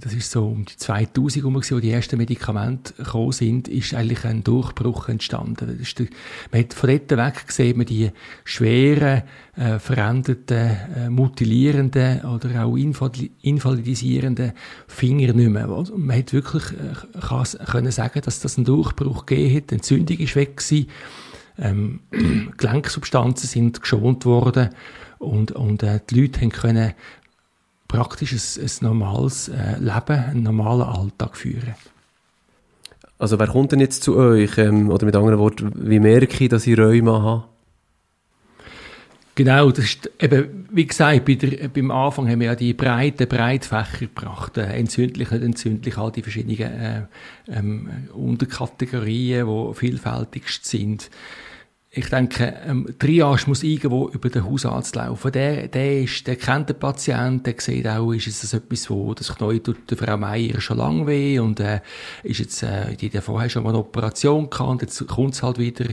das 0.00 0.12
ist 0.12 0.30
so 0.30 0.48
um 0.48 0.64
die 0.64 0.76
2000 0.76 1.44
herum, 1.44 1.54
wo 1.54 1.78
die 1.78 1.90
ersten 1.90 2.16
Medikamente 2.16 2.94
gekommen 2.94 3.30
sind, 3.30 3.68
ist 3.68 3.94
eigentlich 3.94 4.24
ein 4.24 4.42
Durchbruch 4.42 5.08
entstanden. 5.08 5.78
Der, 5.78 6.06
man 6.50 6.60
hat 6.60 6.74
von 6.74 6.90
dort 6.90 7.10
weg 7.10 7.46
gesehen, 7.46 7.76
man 7.76 7.86
die 7.86 8.10
schweren, 8.44 9.22
äh, 9.56 9.78
veränderten, 9.78 10.76
äh, 10.96 11.10
mutilierenden 11.10 12.22
oder 12.22 12.64
auch 12.64 12.76
invalidisierenden 12.76 14.52
Finger 14.88 15.32
nicht 15.32 15.50
mehr. 15.50 15.68
Und 15.68 15.96
man 15.96 16.18
hat 16.18 16.32
wirklich 16.32 16.64
äh, 16.72 17.64
können 17.66 17.92
sagen, 17.92 18.20
dass 18.24 18.40
das 18.40 18.56
einen 18.56 18.64
Durchbruch 18.64 19.26
gegeben 19.26 19.56
hat, 19.56 19.70
die 19.70 19.74
Entzündung 19.76 20.18
ist 20.18 20.34
weg 20.34 20.56
gewesen, 20.56 20.88
ähm, 21.58 22.00
Gelenksubstanzen 22.56 23.48
sind 23.48 23.80
geschont 23.80 24.24
worden 24.24 24.70
und, 25.18 25.52
und 25.52 25.82
äh, 25.82 26.00
die 26.10 26.20
Leute 26.20 26.40
haben 26.40 26.50
können 26.50 26.94
praktisch 27.88 28.32
ein, 28.32 28.64
ein 28.64 28.70
normales 28.80 29.48
äh, 29.48 29.78
Leben, 29.78 30.24
einen 30.24 30.42
normalen 30.42 30.82
Alltag 30.82 31.36
führen. 31.36 31.74
Also 33.18 33.38
wer 33.38 33.46
kommt 33.46 33.72
denn 33.72 33.80
jetzt 33.80 34.02
zu 34.02 34.16
euch? 34.16 34.58
Ähm, 34.58 34.90
oder 34.90 35.06
mit 35.06 35.14
anderen 35.14 35.38
Worten, 35.38 35.72
wie 35.76 36.00
merke 36.00 36.44
ich, 36.44 36.50
dass 36.50 36.66
ich 36.66 36.76
Rheuma 36.78 37.22
habe? 37.22 37.44
Genau, 39.36 39.70
das 39.70 39.84
ist 39.84 40.10
eben, 40.20 40.68
wie 40.70 40.86
gesagt, 40.86 41.24
bei 41.24 41.34
der, 41.34 41.68
beim 41.68 41.90
Anfang 41.90 42.28
haben 42.28 42.38
wir 42.38 42.48
ja 42.48 42.54
die 42.54 42.72
breiten 42.72 43.26
Breitfächer 43.26 44.06
gebracht, 44.06 44.56
äh, 44.58 44.66
entzündlich, 44.74 45.30
nicht 45.30 45.42
entzündlich, 45.42 45.98
all 45.98 46.12
die 46.12 46.22
verschiedenen 46.22 46.60
äh, 46.60 47.02
ähm, 47.48 47.88
Unterkategorien, 48.12 49.46
die 49.48 49.74
vielfältigst 49.74 50.64
sind 50.64 51.10
ich 51.96 52.08
denke, 52.08 52.54
ähm, 52.66 52.88
Triage 52.98 53.44
muss 53.46 53.62
irgendwo 53.62 54.08
über 54.08 54.28
den 54.28 54.44
Hausarzt 54.44 54.96
laufen. 54.96 55.30
Der, 55.30 55.68
der, 55.68 56.02
ist, 56.02 56.26
der 56.26 56.34
kennt 56.34 56.68
den 56.68 56.78
Patienten, 56.78 57.44
der 57.44 57.54
sieht 57.58 57.86
auch, 57.86 58.12
ist 58.12 58.26
es 58.26 58.52
etwas, 58.52 58.90
wo 58.90 59.14
das 59.14 59.34
Knie 59.34 59.60
tut 59.60 59.88
der 59.88 59.96
Frau 59.96 60.16
Meier 60.16 60.60
schon 60.60 60.78
lange 60.78 61.06
weh 61.06 61.38
und 61.38 61.60
äh, 61.60 61.80
ist 62.24 62.40
jetzt, 62.40 62.62
äh, 62.64 62.96
die, 62.96 63.10
die 63.10 63.20
vorher 63.20 63.48
schon 63.48 63.62
mal 63.62 63.68
eine 63.70 63.78
Operation 63.78 64.50
gehabt, 64.50 64.82
jetzt 64.82 65.06
kommt 65.06 65.34
es 65.34 65.42
halt 65.44 65.58
wieder. 65.58 65.86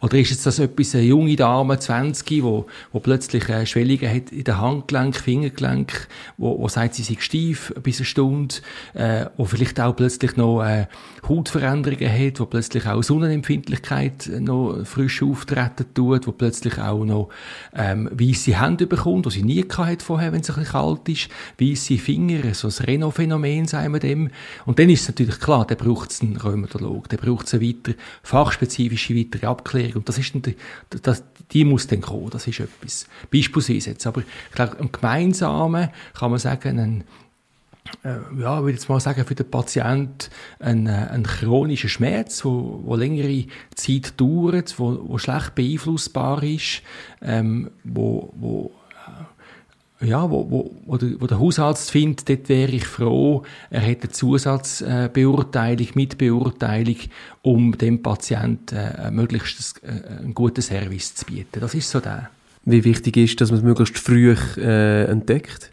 Oder 0.00 0.18
ist 0.18 0.30
jetzt 0.30 0.46
das 0.46 0.60
etwas, 0.60 0.94
eine 0.94 1.04
junge 1.04 1.34
Dame, 1.34 1.78
20, 1.78 2.42
wo, 2.44 2.66
wo 2.92 3.00
plötzlich 3.00 3.48
äh, 3.48 3.66
Schwellungen 3.66 4.14
hat 4.14 4.30
in 4.30 4.44
der 4.44 4.60
Handgelenk, 4.60 5.16
Fingergelenk, 5.16 6.06
wo, 6.36 6.56
wo 6.56 6.68
sagt, 6.68 6.94
sie 6.94 7.02
sei 7.02 7.16
steif 7.18 7.74
bis 7.82 7.98
eine 7.98 8.06
Stunde, 8.06 8.54
äh, 8.94 9.26
wo 9.36 9.44
vielleicht 9.44 9.80
auch 9.80 9.96
plötzlich 9.96 10.36
noch 10.36 10.62
äh, 10.62 10.86
Hautveränderungen 11.28 12.12
hat, 12.12 12.38
wo 12.38 12.46
plötzlich 12.46 12.86
auch 12.86 13.02
Sonnenempfindlichkeit 13.02 14.30
noch 14.38 14.84
frisch 14.84 15.22
auf 15.22 15.47
auftreten 15.48 15.86
tut, 15.94 16.26
wo 16.26 16.32
plötzlich 16.32 16.78
auch 16.78 17.04
noch 17.04 17.28
ähm, 17.74 18.08
weiße 18.12 18.60
Hände 18.60 18.86
bekommt, 18.86 19.26
die 19.26 19.30
sie 19.30 19.42
nie 19.42 19.64
hatte 19.68 20.04
vorher, 20.04 20.32
wenn 20.32 20.40
es 20.40 20.50
ein 20.50 20.56
bisschen 20.56 20.72
kalt 20.72 21.08
ist, 21.08 21.28
weiße 21.58 21.98
Finger, 21.98 22.54
so 22.54 22.68
ein 22.68 22.84
Renault-Phänomen, 22.84 23.66
sagen 23.66 23.92
wir 23.92 24.00
dem. 24.00 24.30
Und 24.66 24.78
dann 24.78 24.90
ist 24.90 25.02
es 25.02 25.08
natürlich 25.08 25.38
klar, 25.40 25.66
der 25.66 25.76
braucht 25.76 26.10
es 26.10 26.20
einen 26.20 26.36
Rheumatolog, 26.36 27.08
der 27.08 27.16
braucht 27.16 27.46
es 27.46 27.54
eine 27.54 27.62
weiter, 27.62 27.92
fachspezifische 28.22 29.16
weitere 29.16 29.46
Abklärung. 29.46 29.96
Und 29.96 30.08
das 30.08 30.18
ist 30.18 30.34
dann, 30.34 30.42
das, 31.02 31.24
die 31.52 31.64
muss 31.64 31.86
dann 31.86 32.00
kommen, 32.00 32.30
das 32.30 32.46
ist 32.46 32.60
etwas. 32.60 33.06
Beispielsweise 33.30 33.90
jetzt. 33.90 34.06
Aber 34.06 34.20
ich 34.20 34.54
glaube, 34.54 34.78
am 34.78 34.92
Gemeinsamen 34.92 35.90
kann 36.14 36.30
man 36.30 36.38
sagen, 36.38 36.78
ein 36.78 37.04
ja, 38.38 38.60
würde 38.62 38.72
jetzt 38.72 38.88
mal 38.88 39.00
sagen, 39.00 39.24
für 39.24 39.34
den 39.34 39.50
Patienten 39.50 40.30
ein, 40.58 40.86
äh, 40.86 41.08
ein 41.10 41.24
chronischer 41.24 41.88
Schmerz, 41.88 42.44
wo, 42.44 42.80
wo 42.84 42.96
längere 42.96 43.44
Zeit 43.74 44.20
dauert, 44.20 44.78
wo, 44.78 44.98
wo 45.08 45.18
schlecht 45.18 45.54
beeinflussbar 45.54 46.42
ist, 46.42 46.82
ähm, 47.22 47.70
wo, 47.84 48.32
wo 48.36 48.70
äh, 50.00 50.06
ja, 50.06 50.30
wo, 50.30 50.48
wo, 50.50 50.70
wo, 50.86 50.96
der, 50.96 51.20
wo 51.20 51.26
der 51.26 51.40
Hausarzt 51.40 51.90
findet, 51.90 52.28
dort 52.28 52.48
wäre 52.48 52.72
ich 52.72 52.86
froh, 52.86 53.42
er 53.70 53.80
hätte 53.80 54.04
eine 54.04 54.12
Zusatzbeurteilung, 54.12 55.88
äh, 55.88 55.92
Mitbeurteilung, 55.94 56.96
um 57.42 57.76
dem 57.76 58.02
Patienten 58.02 58.76
äh, 58.76 59.10
möglichst 59.10 59.82
äh, 59.82 60.18
einen 60.20 60.34
guten 60.34 60.62
Service 60.62 61.14
zu 61.14 61.26
bieten. 61.26 61.60
Das 61.60 61.74
ist 61.74 61.90
so 61.90 62.00
der. 62.00 62.30
Wie 62.64 62.84
wichtig 62.84 63.16
ist, 63.16 63.40
dass 63.40 63.50
man 63.50 63.58
es 63.58 63.64
möglichst 63.64 63.98
früh 63.98 64.34
äh, 64.58 65.04
entdeckt? 65.04 65.72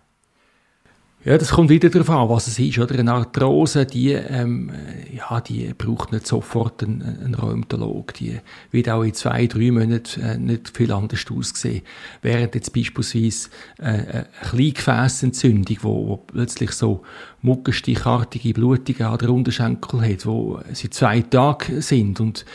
Ja, 1.26 1.40
das 1.40 1.50
kommt 1.50 1.72
wieder 1.72 1.90
darauf 1.90 2.12
an, 2.12 2.30
was 2.30 2.46
es 2.46 2.60
ist. 2.60 2.78
Oder? 2.78 3.00
Eine 3.00 3.12
Arthrose, 3.12 3.88
die, 3.88 4.12
ähm, 4.12 4.72
ja, 5.12 5.42
die 5.42 5.74
braucht 5.76 6.12
nicht 6.12 6.28
sofort 6.28 6.84
einen, 6.84 7.02
einen 7.02 7.34
Rheumatolog. 7.34 8.14
Die 8.14 8.40
wird 8.70 8.90
auch 8.90 9.02
in 9.02 9.16
zwei, 9.16 9.48
drei 9.48 9.72
Monaten 9.72 10.22
äh, 10.22 10.38
nicht 10.38 10.78
viel 10.78 10.92
anders 10.92 11.26
aussehen. 11.36 11.82
Während 12.22 12.54
jetzt 12.54 12.74
beispielsweise 12.74 13.50
äh, 13.80 13.86
eine 13.86 14.28
Kleingefäßentzündung, 14.52 15.78
wo, 15.82 16.08
wo 16.10 16.18
plötzlich 16.18 16.74
so 16.74 17.02
muckenstichartige 17.42 18.54
Blutungen 18.54 19.04
an 19.04 19.18
der 19.18 19.30
Unterschenkel 19.30 20.02
hat, 20.02 20.26
wo 20.26 20.60
sie 20.74 20.90
zwei 20.90 21.22
Tage 21.22 21.82
sind 21.82 22.20
und 22.20 22.46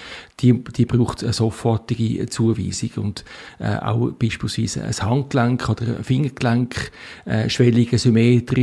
die, 0.41 0.65
die 0.65 0.87
braucht 0.87 1.23
eine 1.23 1.33
sofortige 1.33 2.27
Zuweisung 2.27 3.05
und 3.05 3.25
äh, 3.59 3.77
auch 3.77 4.11
beispielsweise 4.13 4.85
ein 4.85 4.99
Handgelenk 4.99 5.69
oder 5.69 5.99
ein 5.99 6.05
Fingergelenk, 6.05 6.91
äh, 7.25 7.49
schwellige, 7.49 7.99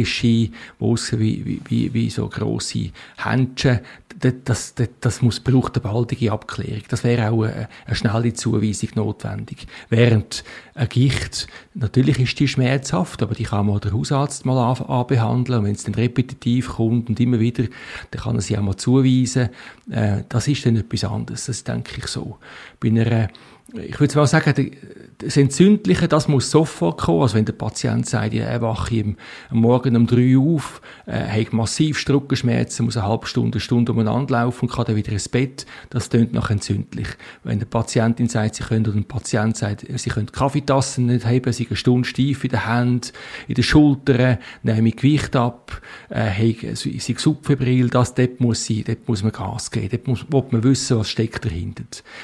symmetrische, 0.06 0.28
die 0.28 0.52
aussehen 0.80 1.20
wie, 1.20 1.62
wie, 1.68 1.94
wie 1.94 2.10
so 2.10 2.28
grosse 2.28 2.92
Händchen, 3.18 3.80
das, 4.20 4.34
das, 4.46 4.76
das, 4.76 4.90
das 5.00 5.22
muss, 5.22 5.40
braucht 5.40 5.76
eine 5.76 5.84
baldige 5.84 6.32
Abklärung. 6.32 6.84
Das 6.90 7.04
wäre 7.04 7.30
auch 7.30 7.44
eine, 7.44 7.70
eine 7.86 7.96
schnelle 7.96 8.34
Zuweisung 8.34 8.90
notwendig. 8.96 9.68
Während 9.90 10.44
ein 10.74 10.90
Gicht, 10.90 11.48
natürlich 11.76 12.20
ist 12.20 12.40
die 12.40 12.48
schmerzhaft, 12.48 13.22
aber 13.22 13.36
die 13.36 13.44
kann 13.44 13.68
man 13.68 13.80
der 13.80 13.94
Hausarzt 13.94 14.46
mal 14.46 14.58
anbehandeln. 14.58 15.60
Und 15.60 15.66
wenn 15.66 15.76
es 15.76 15.84
dann 15.84 15.96
repetitiv 15.96 16.70
kommt 16.70 17.10
und 17.10 17.20
immer 17.20 17.40
wieder, 17.40 17.66
dann 18.12 18.22
kann 18.22 18.36
er 18.36 18.42
sie 18.42 18.58
auch 18.58 18.64
mal 18.64 18.76
zuweisen. 18.76 19.50
Äh, 19.92 20.24
das 20.30 20.48
ist 20.48 20.66
dann 20.66 20.78
etwas 20.78 21.04
anderes. 21.04 21.46
Das 21.46 21.64
denke 21.64 21.98
ich 21.98 22.08
so. 22.08 22.38
Bei 22.80 22.88
einer 22.90 23.30
ich 23.74 24.00
würde 24.00 24.16
mal 24.16 24.28
sagen, 24.28 24.72
das 25.18 25.36
Entzündliche, 25.36 26.08
das 26.08 26.28
muss 26.28 26.52
sofort 26.52 27.02
kommen. 27.02 27.22
Also 27.22 27.36
wenn 27.36 27.46
der 27.46 27.54
Patient 27.54 28.06
sagt, 28.06 28.34
ja, 28.34 28.46
er 28.46 28.62
wache 28.62 29.16
am 29.50 29.60
Morgen 29.60 29.96
um 29.96 30.06
drei 30.06 30.38
auf, 30.38 30.82
äh, 31.06 31.20
hat 31.20 31.54
massiv 31.54 31.98
Struckenschmerzen, 31.98 32.86
muss 32.86 32.98
eine 32.98 33.08
halbe 33.08 33.26
Stunde, 33.26 33.56
eine 33.56 33.62
Stunde 33.62 33.92
umeinander 33.92 34.34
laufen 34.34 34.66
und 34.66 34.72
kann 34.72 34.86
dann 34.86 34.96
wieder 34.96 35.12
ins 35.12 35.28
Bett, 35.28 35.66
das 35.90 36.10
tönt 36.10 36.34
nach 36.34 36.50
entzündlich. 36.50 37.08
Wenn 37.44 37.60
der 37.60 37.66
Patientin 37.66 38.30
sagt, 38.30 38.56
sie 38.56 38.64
können, 38.64 38.86
oder 38.86 38.96
ein 38.96 39.06
Patient 39.06 39.58
sagt, 39.58 39.86
sie 39.96 40.10
können 40.10 40.32
Kaffeetassen 40.32 41.08
nicht 41.08 41.28
heben, 41.28 41.52
sie 41.52 41.68
eine 41.68 41.76
Stunde 41.76 42.08
steif 42.08 42.44
in 42.44 42.52
den 42.52 42.66
Händen, 42.66 43.12
in 43.48 43.56
den 43.56 43.64
Schultern, 43.64 44.38
nehmen 44.64 44.92
Gewicht 44.92 45.36
ab, 45.36 45.82
äh, 46.10 46.30
haben, 46.30 46.76
sie 46.76 47.00
subfebril, 47.18 47.90
das, 47.90 48.14
dort 48.14 48.40
muss 48.40 48.64
sie, 48.64 48.84
dort 48.84 49.08
muss 49.08 49.24
man 49.24 49.32
Gas 49.32 49.72
geben, 49.72 49.90
dort 49.90 50.08
muss 50.08 50.26
man 50.52 50.64
wissen, 50.64 51.00
was 51.00 51.10
steckt 51.10 51.44
dahinter. 51.44 51.84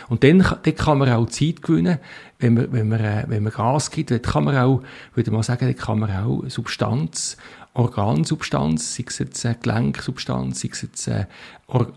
Und 0.10 0.24
dann, 0.24 0.40
dort 0.40 0.78
kann 0.78 1.00
man 1.00 1.10
auch 1.10 1.33
Zeit 1.34 1.62
gewinnen, 1.62 2.00
wenn 2.40 2.54
man, 2.54 2.72
wenn 2.72 2.90
man, 2.90 3.00
äh, 3.00 3.26
wenn 3.28 3.44
man 3.44 3.52
Gas 3.52 3.92
gibt. 3.92 4.12
Dort 4.12 4.24
kann 4.24 4.46
man 4.46 4.58
auch, 4.58 4.82
würde 5.14 5.32
man 5.32 5.44
sagen, 5.44 5.66
dort 5.66 5.80
kann 5.80 6.00
man 6.00 6.12
auch 6.12 6.44
Substanz, 6.48 7.38
Organsubstanz, 7.74 8.96
sei 8.96 9.06
es 9.08 9.20
jetzt 9.20 9.46
äh, 9.46 9.56
Gelenksubstanz, 9.62 10.62
sei 10.62 10.70
es 10.72 10.82
jetzt 10.82 11.08
äh, 11.08 11.26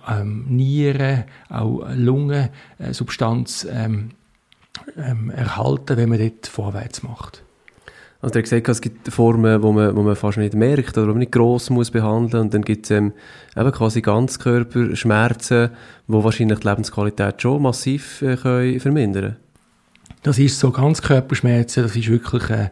ähm, 0.08 0.46
Nieren, 0.48 1.24
auch 1.48 1.86
Lungensubstanz 1.94 3.66
ähm, 3.70 4.10
ähm, 4.96 5.30
erhalten, 5.30 5.96
wenn 5.96 6.08
man 6.08 6.18
dort 6.18 6.46
vorwärts 6.46 7.02
macht. 7.02 7.42
Also 8.20 8.32
der 8.32 8.40
hat 8.40 8.44
gesagt, 8.44 8.68
es 8.68 8.80
gibt 8.80 9.08
Formen, 9.08 9.62
wo 9.62 9.72
man, 9.72 9.94
wo 9.94 10.02
man 10.02 10.16
fast 10.16 10.38
nicht 10.38 10.54
merkt 10.54 10.96
oder 10.96 11.08
wo 11.08 11.12
man 11.12 11.18
nicht 11.18 11.32
gross 11.32 11.70
muss 11.70 11.90
behandeln. 11.90 12.44
Und 12.44 12.54
dann 12.54 12.62
gibt 12.62 12.86
es 12.86 12.90
ähm, 12.90 13.12
eben 13.56 13.72
quasi 13.72 14.00
Ganzkörperschmerzen, 14.00 15.70
die 16.08 16.12
wahrscheinlich 16.12 16.60
die 16.60 16.68
Lebensqualität 16.68 17.42
schon 17.42 17.62
massiv 17.62 18.22
äh, 18.22 18.36
können 18.36 18.80
vermindern. 18.80 19.36
Das 20.22 20.38
ist 20.38 20.58
so, 20.58 20.70
Ganzkörperschmerzen, 20.70 21.82
das 21.84 21.96
ist 21.96 22.08
wirklich... 22.08 22.50
Äh, 22.50 22.70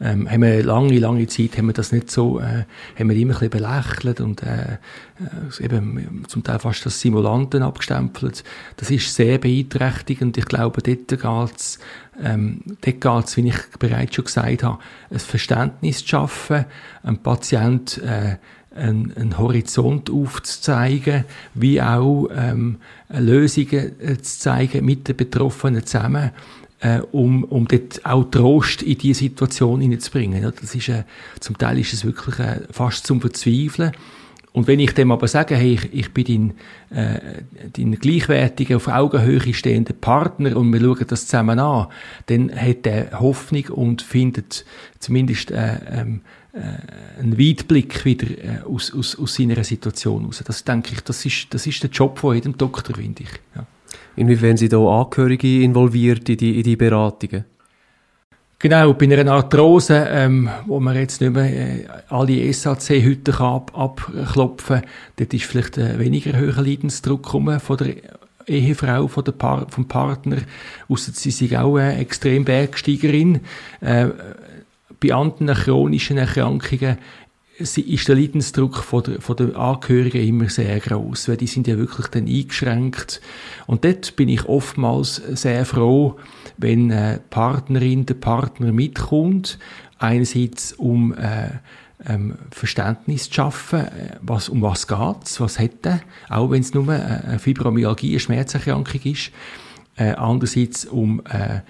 ähm, 0.00 0.30
haben 0.30 0.42
wir 0.42 0.62
lange, 0.62 0.98
lange 0.98 1.26
Zeit 1.26 1.58
haben 1.58 1.66
wir 1.66 1.74
das 1.74 1.92
nicht 1.92 2.10
so, 2.10 2.40
äh, 2.40 2.64
haben 2.98 3.10
wir 3.10 3.16
immer 3.16 3.34
ein 3.34 3.50
bisschen 3.50 3.50
belächelt 3.50 4.20
und 4.20 4.42
äh, 4.42 4.78
äh, 5.18 5.64
eben 5.64 6.24
zum 6.26 6.42
Teil 6.42 6.58
fast 6.58 6.86
als 6.86 7.00
Simulanten 7.00 7.62
abgestempelt. 7.62 8.42
Das 8.78 8.90
ist 8.90 9.14
sehr 9.14 9.38
beeinträchtigend. 9.38 10.38
Ich 10.38 10.46
glaube, 10.46 10.82
dort 10.82 11.08
geht's, 11.08 11.78
ähm, 12.22 12.62
dort 12.80 13.00
geht's, 13.00 13.36
wie 13.36 13.48
ich 13.48 13.58
bereits 13.78 14.14
schon 14.14 14.24
gesagt 14.24 14.62
habe, 14.62 14.78
ein 15.10 15.18
Verständnis 15.18 15.98
zu 15.98 16.08
schaffen, 16.08 16.64
einem 17.02 17.18
Patient 17.18 17.98
äh, 17.98 18.36
einen, 18.74 19.12
einen 19.16 19.38
Horizont 19.38 20.10
aufzuzeigen, 20.10 21.24
wie 21.54 21.82
auch 21.82 22.28
ähm, 22.34 22.78
Lösungen 23.08 24.00
äh, 24.00 24.16
zu 24.18 24.38
zeigen 24.38 24.84
mit 24.84 25.08
den 25.08 25.16
Betroffenen 25.16 25.84
zusammen 25.84 26.30
äh, 26.80 27.00
um, 27.12 27.44
um 27.44 27.68
dort 27.68 28.04
auch 28.04 28.24
Trost 28.24 28.82
in 28.82 28.98
diese 28.98 29.20
Situation 29.20 29.80
hineinzubringen. 29.80 30.42
Das 30.60 30.74
ist, 30.74 30.88
äh, 30.88 31.04
zum 31.38 31.56
Teil 31.58 31.78
ist 31.78 31.92
es 31.92 32.04
wirklich 32.04 32.38
äh, 32.38 32.60
fast 32.70 33.06
zum 33.06 33.20
Verzweifeln. 33.20 33.92
Und 34.52 34.66
wenn 34.66 34.80
ich 34.80 34.92
dem 34.94 35.12
aber 35.12 35.28
sage, 35.28 35.54
hey, 35.54 35.74
ich, 35.74 35.94
ich 35.94 36.12
bin 36.12 36.54
dein, 36.90 36.98
äh, 36.98 37.42
dein 37.72 37.92
gleichwertiger, 37.92 38.76
auf 38.76 38.88
Augenhöhe 38.88 39.54
stehender 39.54 39.92
Partner 39.92 40.56
und 40.56 40.72
wir 40.72 40.80
schauen 40.80 41.06
das 41.06 41.26
zusammen 41.26 41.60
an, 41.60 41.86
dann 42.26 42.50
hat 42.54 42.86
er 42.86 43.20
Hoffnung 43.20 43.66
und 43.66 44.02
findet 44.02 44.64
zumindest 44.98 45.52
äh, 45.52 45.78
ähm, 45.88 46.22
äh, 46.52 47.20
einen 47.20 47.38
Weitblick 47.38 48.04
wieder 48.04 48.26
äh, 48.26 48.62
aus, 48.62 48.92
aus, 48.92 49.16
aus 49.16 49.36
seiner 49.36 49.62
Situation 49.62 50.22
heraus. 50.22 50.42
Das 50.44 50.64
denke 50.64 50.94
ich, 50.94 51.00
das 51.02 51.24
ist, 51.24 51.54
das 51.54 51.68
ist 51.68 51.84
der 51.84 51.90
Job 51.90 52.18
von 52.18 52.34
jedem 52.34 52.58
Doktor, 52.58 52.96
finde 52.96 53.22
ich. 53.22 53.30
Ja. 53.54 53.66
Inwiefern 54.20 54.58
sind 54.58 54.74
da 54.74 54.78
Angehörige 54.78 55.62
involviert 55.62 56.28
in 56.28 56.36
die, 56.36 56.58
in 56.58 56.62
die 56.62 56.76
Beratungen? 56.76 57.46
Genau, 58.58 58.92
bei 58.92 59.06
einer 59.06 59.32
Arthrose, 59.32 60.06
ähm, 60.10 60.50
wo 60.66 60.78
man 60.78 60.94
jetzt 60.94 61.22
nicht 61.22 61.32
mehr 61.32 61.46
äh, 61.46 61.86
alle 62.10 62.52
SAC-Hütten 62.52 63.32
ab, 63.36 63.72
abklopfen 63.74 64.82
kann, 65.16 65.28
ist 65.32 65.44
vielleicht 65.46 65.78
ein 65.78 65.98
weniger 65.98 66.38
hoher 66.38 66.62
Leidensdruck 66.62 67.30
von 67.30 67.76
der 67.78 67.94
Ehefrau 68.46 69.08
von 69.08 69.24
der 69.24 69.32
Par 69.32 69.66
vom 69.70 69.88
Partner, 69.88 70.36
ausser 70.90 71.12
sie 71.14 71.30
sind 71.30 71.56
auch 71.56 71.78
eine 71.78 71.96
extrem 71.96 72.44
Bergsteigerin. 72.44 73.40
Äh, 73.80 74.08
bei 75.02 75.14
anderen 75.14 75.54
chronischen 75.54 76.18
Erkrankungen 76.18 76.98
ist 77.60 78.08
der 78.08 78.16
Leidensdruck 78.16 78.76
von 78.76 79.02
der, 79.02 79.20
von 79.20 79.36
der 79.36 79.56
Angehörigen 79.56 80.26
immer 80.26 80.48
sehr 80.48 80.80
groß, 80.80 81.28
weil 81.28 81.36
die 81.36 81.46
sind 81.46 81.66
ja 81.66 81.76
wirklich 81.76 82.06
dann 82.08 82.26
eingeschränkt. 82.26 83.20
Und 83.66 83.84
dort 83.84 84.16
bin 84.16 84.28
ich 84.28 84.46
oftmals 84.46 85.16
sehr 85.16 85.64
froh, 85.64 86.16
wenn 86.56 86.90
äh, 86.90 87.20
Partnerin, 87.30 88.06
der 88.06 88.14
Partner 88.14 88.72
mitkommt, 88.72 89.58
einerseits 89.98 90.72
um 90.72 91.14
äh, 91.14 91.50
ähm, 92.06 92.34
Verständnis 92.50 93.24
zu 93.28 93.34
schaffen, 93.34 93.80
äh, 93.80 94.16
was, 94.22 94.48
um 94.48 94.62
was 94.62 94.86
geht's, 94.86 95.40
was 95.40 95.58
er, 95.58 96.00
auch 96.28 96.50
wenn 96.50 96.62
es 96.62 96.74
nur 96.74 96.88
eine 96.88 97.38
Fibromyalgie, 97.38 98.10
eine 98.10 98.20
Schmerzerkrankung 98.20 99.00
ist, 99.04 99.30
äh, 99.96 100.12
andererseits 100.12 100.86
um 100.86 101.20
äh, 101.26 101.60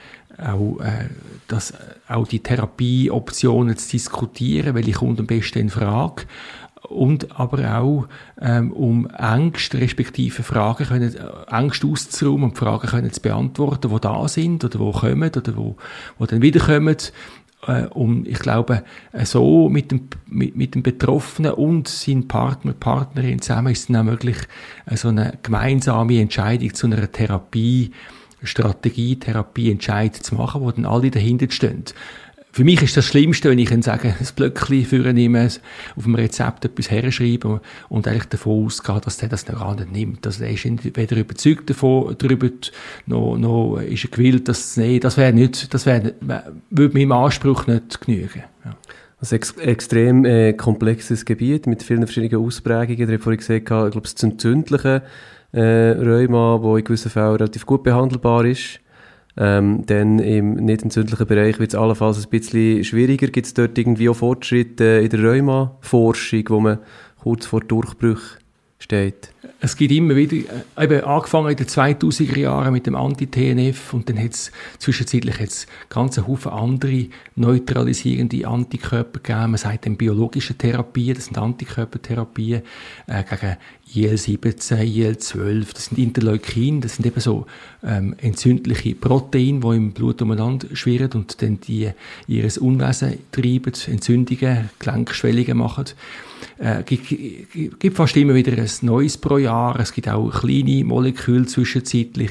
auch, 0.40 0.81
äh, 0.81 1.09
das, 1.48 1.74
auch 2.09 2.26
die 2.26 2.40
Therapieoptionen 2.40 3.76
zu 3.76 3.90
diskutieren, 3.90 4.74
welche 4.74 4.92
kommt 4.92 5.20
am 5.20 5.26
besten 5.26 5.59
in 5.61 5.70
Frage 5.70 6.24
und 6.90 7.38
aber 7.38 7.79
auch 7.79 8.09
ähm, 8.40 8.72
um 8.72 9.09
Ängste 9.11 9.81
respektive 9.81 10.42
Fragen 10.42 10.87
können, 10.87 11.14
äh, 11.14 11.57
Ängste 11.57 11.87
auszuräumen 11.87 12.50
und 12.50 12.59
Fragen 12.59 12.88
können 12.88 13.12
zu 13.12 13.20
beantworten, 13.20 13.90
die 13.90 14.00
da 14.00 14.29
sind 14.29 14.64
oder 14.64 14.79
wo 14.79 14.90
kommen 14.90 15.31
oder 15.31 15.57
wo, 15.57 15.76
wo 16.18 16.26
dann 16.26 16.42
wiederkommen. 16.42 16.96
Äh, 17.66 17.85
um, 17.88 18.24
ich 18.24 18.38
glaube, 18.38 18.83
äh, 19.12 19.26
so 19.26 19.68
mit 19.68 19.90
dem, 19.90 20.09
mit, 20.26 20.57
mit 20.57 20.74
dem 20.74 20.83
Betroffenen 20.83 21.53
und 21.53 21.88
seinem 21.88 22.26
Partner, 22.26 22.72
Partnerin 22.72 23.42
zusammen 23.42 23.72
ist 23.72 23.81
es 23.81 23.87
dann 23.88 23.96
auch 23.96 24.05
möglich, 24.05 24.38
äh, 24.87 24.96
so 24.96 25.09
eine 25.09 25.38
gemeinsame 25.42 26.20
Entscheidung 26.20 26.72
zu 26.72 26.87
einer 26.87 27.12
Therapie 27.12 27.92
Strategie, 28.42 29.16
Therapie, 29.16 29.70
Entscheid 29.70 30.14
zu 30.14 30.35
machen, 30.35 30.62
wo 30.62 30.70
dann 30.70 30.87
alle 30.87 31.11
dahinter 31.11 31.50
stehen. 31.50 31.85
Für 32.53 32.64
mich 32.64 32.83
ist 32.83 32.96
das 32.96 33.07
Schlimmste, 33.07 33.48
wenn 33.48 33.61
ich 33.61 33.68
dann 33.68 33.83
sage, 33.83 34.09
ein 34.18 34.29
Blöckchen 34.35 34.85
führen 34.85 35.14
nehme, 35.14 35.48
auf 35.96 36.03
dem 36.03 36.14
Rezept 36.14 36.64
etwas 36.64 36.90
herschreibe 36.90 37.61
und 37.88 38.09
eigentlich 38.09 38.24
davon 38.24 38.66
ausgehe, 38.66 39.00
dass 39.00 39.18
der 39.18 39.29
das 39.29 39.46
noch 39.46 39.76
nicht 39.76 39.92
nimmt. 39.92 40.26
Also 40.26 40.40
der 40.40 40.53
ist 40.53 40.64
weder 40.64 41.16
überzeugt 41.16 41.70
davon, 41.70 42.16
darüber, 42.18 42.48
noch, 43.07 43.37
noch 43.37 43.79
ist 43.79 44.05
er 44.05 44.11
gewillt, 44.11 44.48
das 44.48 44.74
zu 44.74 44.81
nehmen. 44.81 45.00
Das 45.00 45.16
wäre 45.16 45.33
nicht, 45.33 45.72
das 45.72 45.87
wäre, 45.87 46.14
würde 46.70 46.98
meinem 46.98 47.12
Anspruch 47.12 47.66
nicht 47.66 48.00
genügen. 48.00 48.42
Ja. 48.64 48.76
Also 49.20 49.37
ex 49.37 49.53
extrem 49.59 50.24
äh, 50.24 50.55
komplexes 50.55 51.26
Gebiet 51.26 51.66
mit 51.66 51.83
vielen 51.83 52.07
verschiedenen 52.07 52.44
Ausprägungen. 52.44 53.00
Ich 53.00 53.07
habe 53.07 53.18
vorhin 53.18 53.38
gesagt, 53.38 53.59
ich 53.59 53.64
glaube, 53.66 54.00
das 54.00 54.22
Entzündliche 54.22 55.03
äh, 55.52 55.90
Rheuma, 55.92 56.62
wo 56.62 56.76
in 56.76 56.84
gewissen 56.84 57.10
Fällen 57.10 57.36
relativ 57.36 57.66
gut 57.66 57.82
behandelbar 57.82 58.44
ist. 58.44 58.80
Ähm, 59.36 59.84
dann 59.86 60.18
im 60.18 60.54
nicht 60.54 60.82
entzündlichen 60.82 61.26
Bereich 61.26 61.58
wird 61.58 61.70
es 61.70 61.78
allenfalls 61.78 62.24
ein 62.24 62.30
bisschen 62.30 62.84
schwieriger. 62.84 63.28
Gibt 63.28 63.46
es 63.46 63.54
dort 63.54 63.78
irgendwie 63.78 64.08
auch 64.08 64.16
Fortschritte 64.16 64.84
in 64.84 65.08
der 65.08 65.22
Rheuma-Forschung, 65.22 66.44
wo 66.48 66.60
man 66.60 66.78
kurz 67.22 67.46
vor 67.46 67.60
Durchbruch 67.60 68.20
steht? 68.78 69.32
Es 69.62 69.76
gibt 69.76 69.92
immer 69.92 70.16
wieder, 70.16 70.36
äh, 70.76 70.84
eben 70.84 71.04
angefangen 71.04 71.50
in 71.50 71.56
den 71.56 71.66
2000er 71.66 72.38
Jahren 72.38 72.72
mit 72.72 72.86
dem 72.86 72.94
Anti-TNF 72.94 73.92
und 73.92 74.08
dann 74.08 74.18
hat 74.18 74.32
es 74.32 74.50
zwischenzeitlich 74.78 75.38
jetzt 75.38 75.68
ganz 75.90 76.16
Haufen 76.18 76.50
andere 76.50 77.08
neutralisierende 77.36 78.48
Antikörper 78.48 79.20
gegeben. 79.20 79.50
Man 79.50 79.58
sagt 79.58 79.84
dann 79.84 79.98
biologische 79.98 80.54
Therapien, 80.54 81.14
das 81.14 81.26
sind 81.26 81.36
Antikörpertherapien 81.36 82.62
äh, 83.06 83.22
gegen 83.22 83.56
IL-17, 83.94 84.83
IL-12, 84.83 85.72
das 85.72 85.87
sind 85.87 85.98
Interleukin, 85.98 86.81
das 86.81 86.96
sind 86.96 87.07
eben 87.07 87.20
so 87.20 87.46
ähm, 87.83 88.14
entzündliche 88.18 88.94
Proteine, 88.94 89.61
die 89.61 89.76
im 89.76 89.92
Blut 89.92 90.22
umeinander 90.22 90.68
schwirren 90.74 91.12
und 91.12 91.42
dann 91.42 91.61
die 91.61 91.90
ihres 92.26 92.59
Unwesen 92.59 93.18
treiben, 93.33 93.72
Entzündungen, 93.87 94.70
Gelenkschwellungen 94.79 95.59
machen. 95.59 95.87
Äh, 96.59 96.83
gibt, 96.85 97.09
gibt 97.81 97.96
fast 97.96 98.16
immer 98.16 98.35
wieder 98.35 98.53
ein 98.53 98.68
neues 98.83 99.18
pro 99.18 99.38
Jahr. 99.38 99.79
Es 99.81 99.92
gibt 99.92 100.09
auch 100.09 100.31
kleine 100.31 100.85
Moleküle 100.85 101.46
zwischenzeitlich. 101.46 102.31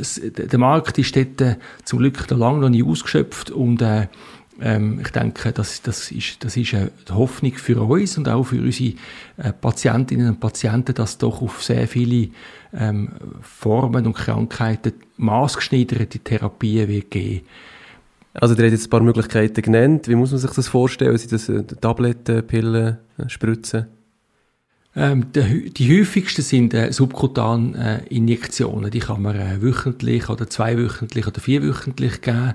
Es, 0.00 0.20
der 0.20 0.58
Markt 0.58 0.98
ist 0.98 1.16
dort 1.16 1.40
äh, 1.40 1.56
zum 1.84 2.00
Glück 2.00 2.30
noch 2.30 2.38
lange 2.38 2.60
noch 2.60 2.68
nicht 2.68 2.84
ausgeschöpft 2.84 3.50
und 3.50 3.80
äh, 3.80 4.08
ähm, 4.60 5.00
ich 5.00 5.10
denke, 5.10 5.52
das, 5.52 5.82
das, 5.82 6.10
ist, 6.10 6.44
das 6.44 6.56
ist 6.56 6.74
eine 6.74 6.90
Hoffnung 7.10 7.52
für 7.54 7.80
uns 7.80 8.18
und 8.18 8.28
auch 8.28 8.44
für 8.44 8.60
unsere 8.60 8.94
äh, 9.36 9.52
Patientinnen 9.52 10.28
und 10.28 10.40
Patienten, 10.40 10.94
dass 10.94 11.18
doch 11.18 11.42
auf 11.42 11.62
sehr 11.62 11.86
viele 11.86 12.30
ähm, 12.72 13.10
Formen 13.40 14.06
und 14.06 14.14
Krankheiten 14.14 14.94
maßgeschneiderte 15.16 16.18
Therapien 16.18 16.88
wird 16.88 17.10
geben. 17.10 17.46
Also, 18.34 18.54
ihr 18.54 18.64
habt 18.64 18.72
jetzt 18.72 18.86
ein 18.86 18.90
paar 18.90 19.00
Möglichkeiten 19.00 19.62
genannt. 19.62 20.06
Wie 20.08 20.14
muss 20.14 20.30
man 20.30 20.38
sich 20.38 20.50
das 20.50 20.68
vorstellen? 20.68 21.16
Sind 21.16 21.32
das 21.32 21.48
äh, 21.48 21.62
Tabletten, 21.64 22.46
Pillen, 22.46 22.98
äh, 23.16 23.28
Spritzen? 23.28 23.86
Ähm, 24.98 25.30
die, 25.32 25.70
die 25.70 26.00
häufigsten 26.00 26.42
sind 26.42 26.74
äh, 26.74 26.92
subkutan 26.92 27.74
Injektionen. 28.10 28.90
Die 28.90 28.98
kann 28.98 29.22
man 29.22 29.36
äh, 29.36 29.62
wöchentlich 29.62 30.28
oder 30.28 30.50
zweiwöchentlich 30.50 31.24
oder 31.24 31.40
vierwöchentlich 31.40 32.20
geben. 32.20 32.54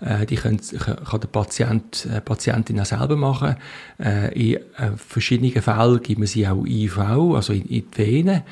Äh, 0.00 0.26
die 0.26 0.36
können, 0.36 0.60
kann 0.60 1.20
der 1.20 1.28
Patient, 1.28 2.06
äh, 2.12 2.20
Patientin 2.20 2.78
auch 2.80 2.84
selber 2.84 3.16
machen. 3.16 3.56
Äh, 3.98 4.34
in 4.34 4.56
äh, 4.56 4.60
verschiedenen 4.96 5.62
Fällen 5.62 6.02
gibt 6.02 6.18
man 6.18 6.26
sie 6.26 6.46
auch 6.46 6.66
IV, 6.66 6.98
also 6.98 7.54
in, 7.54 7.62
in 7.62 7.84
die 7.90 7.98
Venen. 7.98 8.42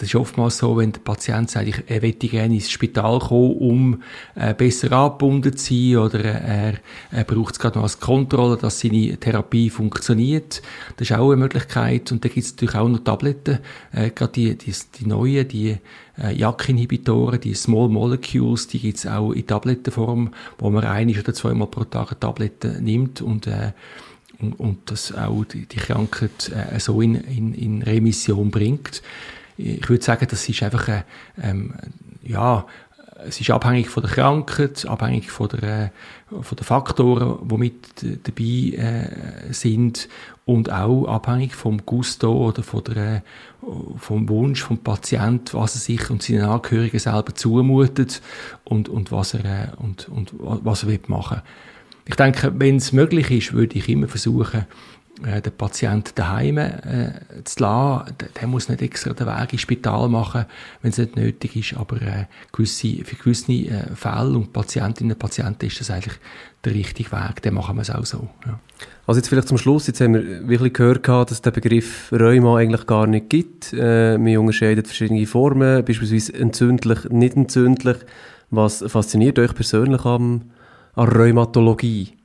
Das 0.00 0.08
ist 0.08 0.14
oftmals 0.14 0.56
so, 0.56 0.78
wenn 0.78 0.92
der 0.92 1.00
Patient 1.00 1.50
sagt, 1.50 1.68
ich, 1.68 1.76
er 1.86 2.00
möchte 2.00 2.26
gerne 2.26 2.54
ins 2.54 2.70
Spital 2.70 3.18
kommen, 3.18 3.56
um 3.58 4.02
äh, 4.34 4.54
besser 4.54 4.90
angebunden 4.92 5.54
zu 5.54 5.74
sein 5.74 5.96
oder 5.98 6.24
er, 6.24 6.74
er 7.10 7.24
braucht 7.24 7.52
es 7.52 7.58
gerade 7.58 7.76
noch 7.76 7.82
als 7.82 8.00
Kontrolle, 8.00 8.56
dass 8.56 8.80
seine 8.80 9.18
Therapie 9.18 9.68
funktioniert. 9.68 10.62
Das 10.96 11.10
ist 11.10 11.16
auch 11.18 11.32
eine 11.32 11.36
Möglichkeit. 11.42 12.10
Und 12.12 12.24
da 12.24 12.30
gibt 12.30 12.46
es 12.46 12.52
natürlich 12.52 12.76
auch 12.76 12.88
noch 12.88 13.00
Tabletten, 13.00 13.58
äh, 13.92 14.08
gerade 14.08 14.32
die, 14.32 14.56
die, 14.56 14.72
die 14.98 15.06
neuen, 15.06 15.46
die 15.46 15.76
äh, 16.16 16.34
JAK-Inhibitoren, 16.34 17.38
die 17.38 17.52
Small 17.52 17.90
Molecules, 17.90 18.68
die 18.68 18.78
gibt 18.78 18.96
es 18.96 19.06
auch 19.06 19.32
in 19.32 19.46
Tablettenform, 19.46 20.30
wo 20.56 20.70
man 20.70 20.84
ein 20.84 21.10
oder 21.10 21.34
zweimal 21.34 21.66
pro 21.66 21.84
Tag 21.84 22.12
eine 22.12 22.20
Tablette 22.20 22.80
nimmt 22.80 23.20
und 23.20 23.46
äh, 23.46 23.72
und, 24.40 24.58
und 24.58 24.90
das 24.90 25.14
auch 25.14 25.44
die, 25.44 25.66
die 25.66 25.76
Krankheit 25.76 26.50
äh, 26.50 26.80
so 26.80 27.02
in, 27.02 27.14
in, 27.14 27.52
in 27.52 27.82
Remission 27.82 28.50
bringt 28.50 29.02
ich 29.60 29.88
würde 29.88 30.04
sagen, 30.04 30.26
das 30.30 30.48
ist 30.48 30.62
einfach 30.62 30.88
ein, 30.88 31.04
ähm, 31.42 31.74
ja, 32.22 32.66
es 33.26 33.40
ist 33.40 33.50
abhängig 33.50 33.88
von 33.88 34.02
der 34.02 34.12
Krankheit, 34.12 34.86
abhängig 34.86 35.30
von 35.30 35.48
der, 35.48 35.92
von 36.28 36.56
den 36.56 36.64
Faktoren, 36.64 37.48
die 37.48 37.56
mit 37.56 37.74
dabei 38.02 38.82
äh, 38.82 39.52
sind 39.52 40.08
und 40.44 40.70
auch 40.70 41.06
abhängig 41.06 41.54
vom 41.54 41.84
Gusto 41.84 42.32
oder 42.48 42.62
von 42.62 42.82
der, 42.84 43.22
vom 43.98 44.28
Wunsch 44.28 44.62
vom 44.62 44.78
Patient, 44.78 45.52
was 45.54 45.74
er 45.74 45.80
sich 45.80 46.10
und 46.10 46.22
seinen 46.22 46.44
Angehörigen 46.44 46.98
selber 46.98 47.34
zumutet 47.34 48.22
und, 48.64 48.88
und 48.88 49.12
was 49.12 49.34
er 49.34 49.44
äh, 49.44 49.68
und, 49.76 50.08
und 50.08 50.32
was 50.38 50.84
er 50.84 50.88
will 50.88 51.00
machen. 51.08 51.42
Ich 52.06 52.16
denke, 52.16 52.52
wenn 52.58 52.76
es 52.76 52.92
möglich 52.92 53.30
ist, 53.30 53.52
würde 53.52 53.78
ich 53.78 53.88
immer 53.88 54.08
versuchen, 54.08 54.66
äh, 55.24 55.40
den 55.40 55.52
Patient 55.52 56.18
daheim 56.18 56.58
äh, 56.58 57.12
zu 57.44 57.62
lassen. 57.62 58.14
Der, 58.20 58.28
der, 58.28 58.48
muss 58.48 58.68
nicht 58.68 58.82
extra 58.82 59.12
den 59.12 59.26
Weg 59.26 59.52
ins 59.52 59.62
Spital 59.62 60.08
machen, 60.08 60.46
wenn 60.82 60.90
es 60.90 60.98
nicht 60.98 61.16
nötig 61.16 61.56
ist, 61.56 61.78
aber 61.78 62.00
äh, 62.02 62.26
gewisse, 62.52 63.04
für 63.04 63.16
gewisse 63.16 63.52
äh, 63.52 63.94
Fälle 63.94 64.36
und 64.36 64.52
Patientinnen 64.52 65.12
und 65.12 65.18
Patienten 65.18 65.66
ist 65.66 65.80
das 65.80 65.90
eigentlich 65.90 66.18
der 66.64 66.74
richtige 66.74 67.10
Weg, 67.12 67.42
dann 67.42 67.54
machen 67.54 67.76
wir 67.76 67.82
es 67.82 67.90
auch 67.90 68.04
so. 68.04 68.28
Ja. 68.46 68.58
Also 69.06 69.18
jetzt 69.18 69.28
vielleicht 69.28 69.48
zum 69.48 69.58
Schluss, 69.58 69.86
jetzt 69.86 70.00
haben 70.00 70.14
wir 70.14 70.48
wirklich 70.48 70.74
gehört, 70.74 71.06
dass 71.06 71.42
den 71.42 71.52
Begriff 71.52 72.12
Rheuma 72.12 72.58
eigentlich 72.58 72.86
gar 72.86 73.06
nicht 73.06 73.30
gibt. 73.30 73.72
Äh, 73.72 74.22
wir 74.22 74.40
unterscheiden 74.40 74.84
verschiedene 74.84 75.26
Formen, 75.26 75.84
beispielsweise 75.84 76.34
entzündlich, 76.34 77.04
nicht 77.10 77.36
entzündlich. 77.36 77.96
Was 78.50 78.84
fasziniert 78.86 79.38
euch 79.38 79.54
persönlich 79.54 80.04
an, 80.04 80.52
an 80.94 81.08
Rheumatologie? 81.08 82.19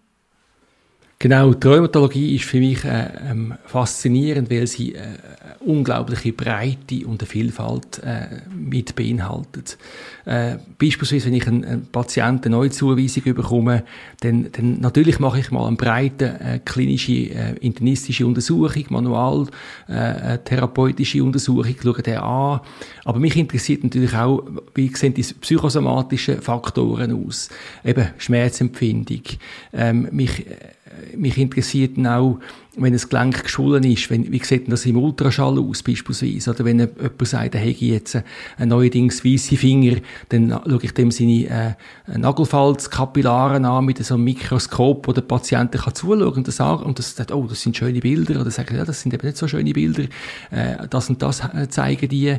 Genau, 1.17 1.53
die 1.53 1.65
Rheumatologie 1.65 2.35
ist 2.35 2.43
für 2.43 2.59
mich 2.59 2.83
äh, 2.83 3.07
ähm, 3.29 3.53
faszinierend, 3.65 4.51
weil 4.51 4.67
sie 4.67 4.95
äh, 4.95 5.17
unglaubliche 5.65 6.33
Breite 6.33 7.07
und 7.07 7.21
eine 7.21 7.27
Vielfalt 7.27 8.01
äh, 8.03 8.41
mit 8.53 8.95
beinhaltet. 8.97 9.77
Äh, 10.25 10.57
beispielsweise, 10.77 11.27
wenn 11.27 11.35
ich 11.35 11.47
einen, 11.47 11.63
einen 11.63 11.85
Patienten 11.87 12.49
eine 12.49 12.57
neue 12.57 12.69
Zuweisung 12.69 13.23
bekomme, 13.33 13.83
dann, 14.19 14.51
dann 14.51 14.81
natürlich 14.81 15.19
mache 15.19 15.39
ich 15.39 15.51
mal 15.51 15.67
eine 15.67 15.77
breite 15.77 16.37
äh, 16.39 16.59
klinische, 16.59 17.13
äh, 17.13 17.55
internistische 17.61 18.27
Untersuchung, 18.27 18.83
manual 18.89 19.47
äh, 19.87 20.37
therapeutische 20.39 21.23
Untersuchung, 21.23 21.75
schaue 21.81 22.01
den 22.01 22.17
an. 22.17 22.59
Aber 23.05 23.19
mich 23.19 23.37
interessiert 23.37 23.85
natürlich 23.85 24.13
auch, 24.13 24.43
wie 24.73 24.93
sehen 24.93 25.13
die 25.13 25.23
psychosomatischen 25.23 26.41
Faktoren 26.41 27.25
aus? 27.25 27.49
Eben 27.85 28.09
Schmerzempfindung. 28.17 29.21
Ähm, 29.73 30.09
mich, 30.11 30.45
äh, 30.45 30.74
mich 31.15 31.37
interessiert 31.37 31.97
auch, 32.05 32.39
wenn 32.77 32.93
ein 32.93 32.99
Gelenk 32.99 33.43
geschwollen 33.43 33.83
ist, 33.83 34.09
wenn, 34.09 34.31
wie 34.31 34.43
sieht 34.43 34.71
das 34.71 34.85
im 34.85 34.97
Ultraschall 34.97 35.57
aus 35.59 35.81
beispielsweise, 35.81 36.51
oder 36.51 36.65
wenn 36.65 36.79
jemand 36.79 37.27
sagt, 37.27 37.55
er 37.55 37.61
hätte 37.61 37.85
jetzt 37.85 38.21
einen 38.57 38.69
neuerdings 38.69 39.23
weiße 39.23 39.55
Finger, 39.55 39.97
dann 40.29 40.49
schaue 40.49 40.79
ich 40.81 40.93
dem 40.93 41.11
seine 41.11 41.77
äh, 42.07 42.17
Nagelfalzkapillaren 42.17 43.65
an 43.65 43.85
mit 43.85 44.03
so 44.03 44.15
einem 44.15 44.25
Mikroskop, 44.25 45.07
wo 45.07 45.13
der 45.13 45.21
Patient 45.21 45.71
kann 45.71 45.95
zuschauen 45.95 46.33
und 46.33 46.47
das 46.47 46.57
sagen 46.57 46.83
und 46.83 46.99
das 46.99 47.15
sagt, 47.15 47.31
oh, 47.31 47.45
das 47.47 47.61
sind 47.61 47.77
schöne 47.77 47.99
Bilder, 47.99 48.41
oder 48.41 48.51
sagt, 48.51 48.71
ja, 48.71 48.83
das 48.83 49.01
sind 49.01 49.13
eben 49.13 49.25
nicht 49.25 49.37
so 49.37 49.47
schöne 49.47 49.71
Bilder, 49.71 50.03
äh, 50.51 50.87
das 50.89 51.09
und 51.09 51.21
das 51.21 51.41
äh, 51.41 51.69
zeigen 51.69 52.09
die, 52.09 52.37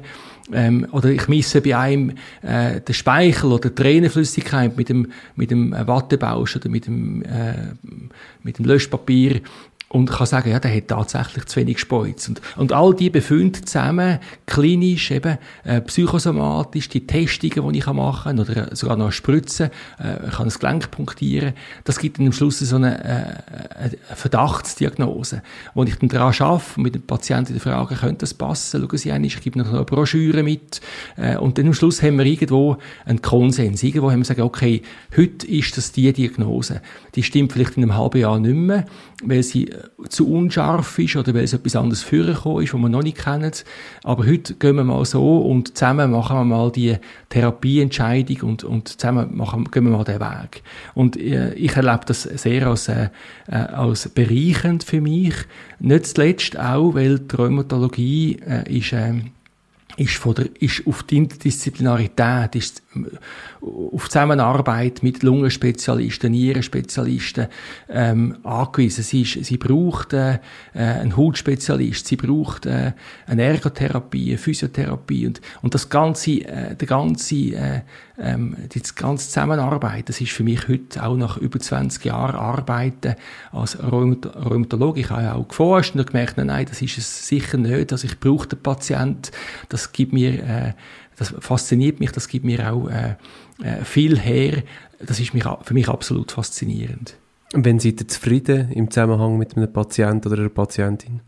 ähm, 0.53 0.87
oder 0.92 1.11
ich 1.11 1.29
misse 1.29 1.61
bei 1.61 1.77
einem 1.77 2.12
äh, 2.42 2.81
den 2.81 2.94
Speichel 2.94 3.53
oder 3.53 3.70
die 3.70 3.75
Tränenflüssigkeit 3.75 4.77
mit 4.77 4.88
dem 4.88 5.11
mit 5.35 5.51
dem 5.51 5.72
Wattebausch 5.72 6.57
oder 6.57 6.68
mit 6.68 6.87
dem 6.87 7.22
äh, 7.22 7.75
mit 8.42 8.59
dem 8.59 8.64
Löschpapier 8.64 9.40
und 9.88 10.11
kann 10.11 10.27
sagen, 10.27 10.51
ja, 10.51 10.59
der 10.59 10.75
hat 10.75 10.88
tatsächlich 10.88 11.46
zu 11.46 11.61
wenig 11.61 11.77
gespeuzt. 11.77 12.29
Und, 12.29 12.40
und 12.57 12.72
all 12.72 12.92
die 12.92 13.09
Befunde 13.09 13.61
zusammen, 13.62 14.18
klinisch, 14.44 15.12
eben, 15.12 15.38
äh, 15.62 15.81
psychosomatisch, 15.81 16.88
die 16.88 17.07
Testungen, 17.07 17.72
die 17.72 17.79
ich 17.79 17.87
machen 17.87 18.37
kann, 18.37 18.40
oder 18.40 18.75
sogar 18.75 18.96
noch 18.96 19.12
Spritzen, 19.12 19.70
äh, 19.99 20.29
kann 20.31 20.46
das 20.46 20.59
Gelenk 20.59 20.90
punktieren, 20.90 21.55
das 21.85 22.01
gibt 22.01 22.18
dann 22.18 22.27
am 22.27 22.33
Schluss 22.33 22.59
so 22.59 22.77
eine, 22.77 23.05
äh, 23.05 23.79
eine 23.79 23.99
Verdachtsdiagnose, 24.12 25.42
wo 25.75 25.85
ich 25.85 25.96
dann 25.96 26.09
daran 26.09 26.35
arbeite 26.37 26.64
und 26.77 26.83
mit 26.83 26.94
dem 26.96 27.03
Patienten 27.03 27.61
frage, 27.61 27.94
könnte 27.94 28.18
das 28.18 28.35
passen, 28.35 28.81
schauen 28.81 28.99
Sie 28.99 29.12
einmal, 29.12 29.27
ich 29.27 29.40
gebe 29.40 29.59
noch 29.59 29.72
eine 29.72 29.85
Broschüre 29.85 30.42
mit, 30.42 30.81
äh, 31.16 31.37
und 31.37 31.59
dann 31.59 31.68
am 31.68 31.75
Schluss 31.75 32.03
haben 32.03 32.18
wir 32.18 32.27
irgendwo 32.27 32.79
einen 33.05 33.22
Konsens, 33.22 33.85
irgendwo 33.85 34.11
haben 34.11 34.18
wir 34.18 34.22
gesagt, 34.22 34.40
okay, 34.40 34.83
heute 35.16 35.46
ist 35.46 35.77
das 35.77 35.92
die 35.92 36.12
Diagnose, 36.12 36.83
die 37.14 37.22
stimmt 37.22 37.53
vielleicht 37.53 37.77
in 37.77 37.85
einem 37.85 37.96
halben 37.96 38.20
Jahr 38.20 38.40
nicht 38.40 38.53
mehr, 38.53 38.85
weil 39.22 39.42
sie 39.42 39.70
zu 40.09 40.31
unscharf 40.31 40.98
ist 40.98 41.16
oder 41.16 41.33
weil 41.33 41.44
es 41.44 41.55
etwas 41.55 41.76
anderes 41.76 42.02
vorgekommen 42.02 42.62
ist, 42.62 42.74
was 42.74 42.81
wir 42.81 42.88
noch 42.88 43.02
nicht 43.02 43.18
kennen. 43.18 43.52
Aber 44.05 44.26
heute 44.26 44.55
gehen 44.55 44.76
wir 44.76 44.85
mal 44.85 45.05
so 45.05 45.38
und 45.38 45.76
zusammen 45.76 46.11
machen 46.11 46.37
wir 46.37 46.44
mal 46.44 46.70
die 46.70 46.96
Therapieentscheidung 47.31 48.42
und, 48.42 48.64
und 48.64 48.88
zusammen 48.88 49.37
machen, 49.37 49.70
gehen 49.70 49.85
wir 49.85 49.96
mal 49.96 50.05
den 50.05 50.20
Weg. 50.20 50.62
Und 50.94 51.16
äh, 51.16 51.55
ich 51.55 51.74
erlebe 51.74 52.00
das 52.07 52.24
sehr 52.24 52.66
als, 52.66 52.88
äh, 52.88 53.09
äh, 53.48 53.55
als 53.55 54.09
bereichend 54.11 54.85
für 54.85 55.00
mich. 55.00 55.35
Nicht 55.79 56.07
zuletzt 56.07 56.59
auch, 56.59 56.94
weil 56.94 57.18
die 57.18 57.37
Rheumatologie 57.37 58.40
äh, 58.46 58.79
ist... 58.79 58.92
Äh, 58.92 59.22
ist, 59.97 60.17
von 60.17 60.35
der, 60.35 60.49
ist 60.61 60.87
auf 60.87 61.03
die 61.05 61.17
Interdisziplinarität, 61.17 62.55
ist 62.55 62.83
auf 63.63 64.09
Zusammenarbeit 64.09 65.03
mit 65.03 65.23
Lungenspezialisten, 65.23 66.33
Nierenspezialisten 66.33 67.47
ähm, 67.89 68.37
angewiesen. 68.43 69.03
Sie, 69.03 69.23
ist, 69.23 69.45
sie 69.45 69.57
braucht 69.57 70.13
äh, 70.13 70.39
einen 70.75 71.17
Hautspezialist, 71.17 72.07
sie 72.07 72.17
braucht 72.17 72.67
äh, 72.67 72.93
eine 73.27 73.43
Ergotherapie, 73.43 74.31
eine 74.31 74.39
Physiotherapie 74.39 75.27
und, 75.27 75.41
und 75.63 75.75
das 75.75 75.89
ganze, 75.89 76.43
äh, 76.43 76.75
der 76.75 76.87
ganze, 76.87 77.35
äh, 77.35 77.81
ähm, 78.18 78.57
die 78.72 78.83
ganze 78.94 79.26
Zusammenarbeit, 79.29 80.09
das 80.09 80.20
ist 80.20 80.33
für 80.33 80.44
mich 80.44 80.68
heute 80.68 81.05
auch 81.05 81.16
nach 81.16 81.37
über 81.37 81.61
20 81.61 82.05
Jahren 82.05 82.37
Arbeiten 82.37 83.14
als 83.52 83.79
Rheumatologe. 83.83 85.00
Ich 85.00 85.11
habe 85.11 85.22
ja 85.22 85.35
auch 85.35 85.48
geforscht 85.48 85.94
und 85.94 86.07
gemerkt, 86.07 86.38
nein, 86.38 86.66
das 86.66 86.83
ist 86.83 86.98
es 86.98 87.29
sicher 87.29 87.59
nicht. 87.59 87.92
Also 87.92 88.07
ich 88.07 88.18
brauche 88.18 88.48
den 88.48 88.62
Patient, 88.62 89.31
das 89.68 89.92
gibt 89.92 90.12
mir 90.12 90.42
äh, 90.42 90.72
das 91.16 91.35
fasziniert 91.40 91.98
mich, 91.98 92.12
das 92.12 92.29
gibt 92.29 92.44
mir 92.44 92.72
auch 92.72 92.88
äh, 92.88 93.16
äh, 93.62 93.85
viel 93.85 94.18
her. 94.18 94.62
Das 95.00 95.18
ist 95.18 95.35
mich, 95.35 95.44
für 95.62 95.74
mich 95.74 95.88
absolut 95.88 96.33
faszinierend. 96.33 97.16
Wenn 97.52 97.79
seid 97.79 98.00
ihr 98.00 98.09
zufrieden 98.09 98.70
im 98.72 98.90
Zusammenhang 98.90 99.38
mit 99.38 99.57
einem 99.57 99.72
Patienten 99.72 100.29
oder 100.29 100.40
einer 100.40 100.48
Patientin? 100.48 101.20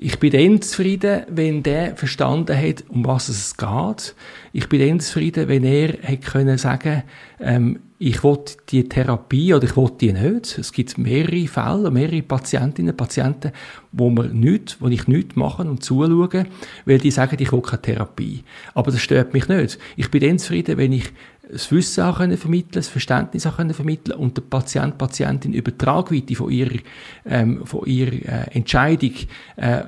Ich 0.00 0.20
bin 0.20 0.30
dann 0.30 0.62
zufrieden, 0.62 1.24
wenn 1.28 1.64
der 1.64 1.96
verstanden 1.96 2.56
hat, 2.56 2.84
um 2.88 3.04
was 3.04 3.28
es 3.28 3.56
geht. 3.56 4.14
Ich 4.52 4.68
bin 4.68 4.86
dann 4.86 5.00
zufrieden, 5.00 5.48
wenn 5.48 5.64
er 5.64 5.88
hätte 6.02 6.30
können 6.30 6.56
sagen, 6.56 7.02
ähm, 7.40 7.80
ich 7.98 8.22
will 8.22 8.38
die 8.68 8.88
Therapie 8.88 9.52
oder 9.54 9.64
ich 9.64 9.76
will 9.76 9.90
die 10.00 10.12
nicht. 10.12 10.56
Es 10.56 10.70
gibt 10.70 10.98
mehrere 10.98 11.48
Fälle, 11.48 11.90
mehrere 11.90 12.22
Patientinnen 12.22 12.96
Patienten, 12.96 13.50
wo, 13.90 14.08
wir 14.10 14.28
nicht, 14.28 14.76
wo 14.78 14.86
ich 14.86 15.08
nichts 15.08 15.34
machen 15.34 15.68
und 15.68 15.82
zuschauen, 15.82 16.46
weil 16.84 16.98
die 16.98 17.10
sagen, 17.10 17.36
ich 17.40 17.50
will 17.50 17.62
keine 17.62 17.82
Therapie. 17.82 18.44
Aber 18.74 18.92
das 18.92 19.00
stört 19.00 19.34
mich 19.34 19.48
nicht. 19.48 19.80
Ich 19.96 20.12
bin 20.12 20.20
dann 20.20 20.38
zufrieden, 20.38 20.78
wenn 20.78 20.92
ich 20.92 21.10
das 21.50 21.70
Wissen 21.72 22.04
auch 22.04 22.18
können 22.18 22.36
vermitteln, 22.36 22.72
das 22.72 22.88
Verständnis 22.88 23.46
auch 23.46 23.56
können 23.56 23.74
vermitteln 23.74 24.18
und 24.18 24.36
der 24.36 24.42
Patient, 24.42 24.98
Patientin 24.98 25.52
über 25.52 25.76
Tragweite 25.76 26.34
von 26.34 26.50
ihrer, 26.50 26.78
ähm, 27.24 27.64
von 27.64 27.86
ihrer 27.86 28.12
äh, 28.12 28.56
Entscheidung 28.56 29.12
äh, 29.56 29.82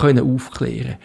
können 0.00 0.34
aufklären. 0.34 0.96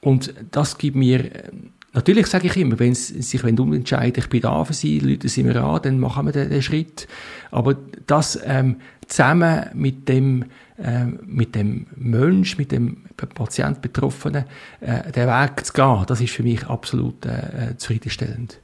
Und 0.00 0.34
das 0.50 0.76
gibt 0.78 0.96
mir 0.96 1.24
äh, 1.24 1.50
Natürlich 1.94 2.26
sage 2.26 2.48
ich 2.48 2.56
immer, 2.56 2.76
wenn 2.80 2.92
sie 2.92 3.22
sich 3.22 3.44
umentscheiden, 3.44 4.20
ich 4.20 4.28
bin 4.28 4.40
da 4.40 4.64
für 4.64 4.72
sie, 4.72 4.98
Leute 4.98 5.28
sind 5.28 5.46
mir 5.46 5.62
an, 5.62 5.80
dann 5.80 6.00
machen 6.00 6.26
wir 6.26 6.32
den, 6.32 6.50
den 6.50 6.60
Schritt. 6.60 7.06
Aber 7.52 7.76
das 8.08 8.36
ähm, 8.44 8.78
zusammen 9.06 9.66
mit 9.74 10.08
dem, 10.08 10.46
ähm, 10.76 11.20
mit 11.24 11.54
dem 11.54 11.86
Mensch, 11.94 12.58
mit 12.58 12.72
dem 12.72 13.04
Patient 13.16 13.80
Betroffenen, 13.80 14.44
äh, 14.80 15.12
den 15.12 15.28
Weg 15.28 15.64
zu 15.64 15.72
gehen, 15.72 16.02
das 16.08 16.20
ist 16.20 16.32
für 16.32 16.42
mich 16.42 16.66
absolut 16.66 17.24
äh, 17.26 17.70
äh 17.70 17.76
zufriedenstellend. 17.76 18.58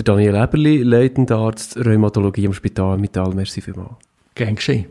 Der 0.00 0.14
Daniel 0.14 0.34
Eberli, 0.34 0.82
leitender 0.82 1.36
Arzt 1.36 1.76
Rheumatologie 1.76 2.46
am 2.46 2.54
Spital 2.54 2.96
Mittal. 2.96 3.34
Merci 3.34 3.60
vielmals. 3.60 3.96
Gern 4.34 4.54
geschehen. 4.54 4.86